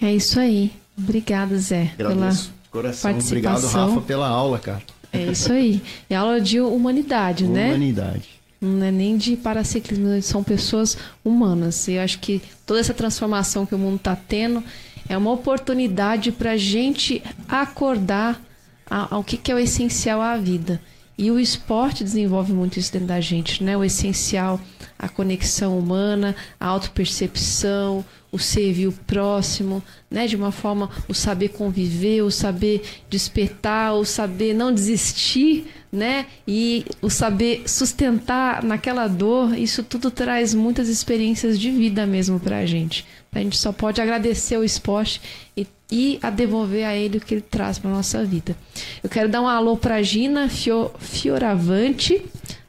[0.00, 0.72] É isso aí.
[0.96, 3.18] Obrigada, Zé, Agradeço, pela coração.
[3.18, 4.82] Obrigado, Rafa, pela aula, cara.
[5.12, 5.82] É isso aí.
[6.08, 7.68] É aula de humanidade, né?
[7.68, 8.28] Humanidade.
[8.60, 11.86] Não é nem de paraciclismo, são pessoas humanas.
[11.88, 14.62] E eu acho que toda essa transformação que o mundo está tendo
[15.08, 18.40] é uma oportunidade para a gente acordar
[18.88, 20.80] ao que, que é o essencial à vida.
[21.18, 23.76] E o esporte desenvolve muito isso dentro da gente, né?
[23.76, 24.60] O essencial,
[24.96, 30.28] a conexão humana, a autopercepção, o servir o próximo, né?
[30.28, 36.26] De uma forma, o saber conviver, o saber despertar, o saber não desistir, né?
[36.46, 42.64] E o saber sustentar naquela dor, isso tudo traz muitas experiências de vida mesmo pra
[42.64, 43.04] gente.
[43.32, 45.20] A gente só pode agradecer o esporte
[45.56, 48.56] e e a devolver a ele o que ele traz para nossa vida.
[49.02, 52.24] Eu quero dar um alô para Gina Fioravante,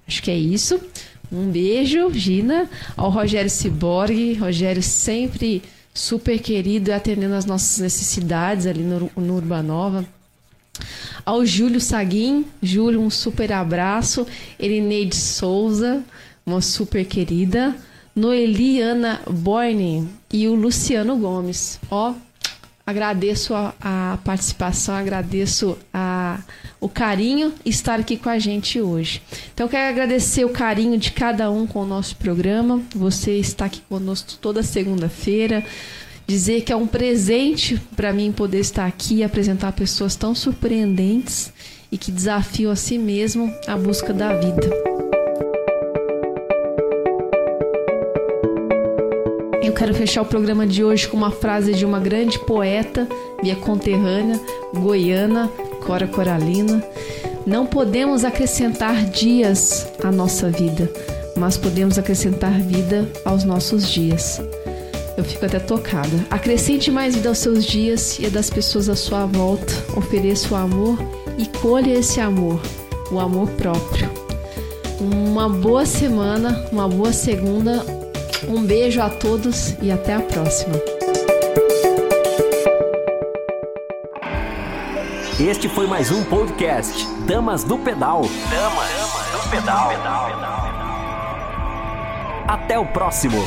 [0.07, 0.79] acho que é isso.
[1.31, 5.61] Um beijo, Gina, ao Rogério Ciborgue, Rogério sempre
[5.93, 10.05] super querido e atendendo as nossas necessidades ali no, no Urbanova.
[11.25, 14.25] Ao Júlio Saguin, Júlio, um super abraço.
[14.57, 16.01] Elineide Souza,
[16.45, 17.75] uma super querida.
[18.15, 21.79] Noeliana Borne e o Luciano Gomes.
[21.91, 22.13] Ó,
[22.89, 26.39] Agradeço a, a participação, agradeço a,
[26.81, 29.21] o carinho estar aqui com a gente hoje.
[29.53, 32.81] Então, quero agradecer o carinho de cada um com o nosso programa.
[32.95, 35.63] Você está aqui conosco toda segunda-feira.
[36.25, 41.53] Dizer que é um presente para mim poder estar aqui e apresentar pessoas tão surpreendentes
[41.91, 45.08] e que desafiam a si mesmo a busca da vida.
[49.79, 53.07] Quero fechar o programa de hoje com uma frase de uma grande poeta,
[53.41, 54.37] minha conterrânea,
[54.73, 55.49] goiana,
[55.85, 56.83] Cora Coralina.
[57.47, 60.91] Não podemos acrescentar dias à nossa vida,
[61.37, 64.41] mas podemos acrescentar vida aos nossos dias.
[65.15, 66.25] Eu fico até tocada.
[66.29, 69.73] Acrescente mais vida aos seus dias e a das pessoas à sua volta.
[69.95, 70.99] Ofereça o amor
[71.37, 72.59] e colha esse amor,
[73.09, 74.09] o amor próprio.
[74.99, 77.81] Uma boa semana, uma boa segunda,
[78.47, 80.75] um beijo a todos e até a próxima.
[85.39, 88.23] Este foi mais um podcast Damas do Pedal.
[88.49, 89.89] Damas do Pedal.
[92.47, 93.41] Até o próximo.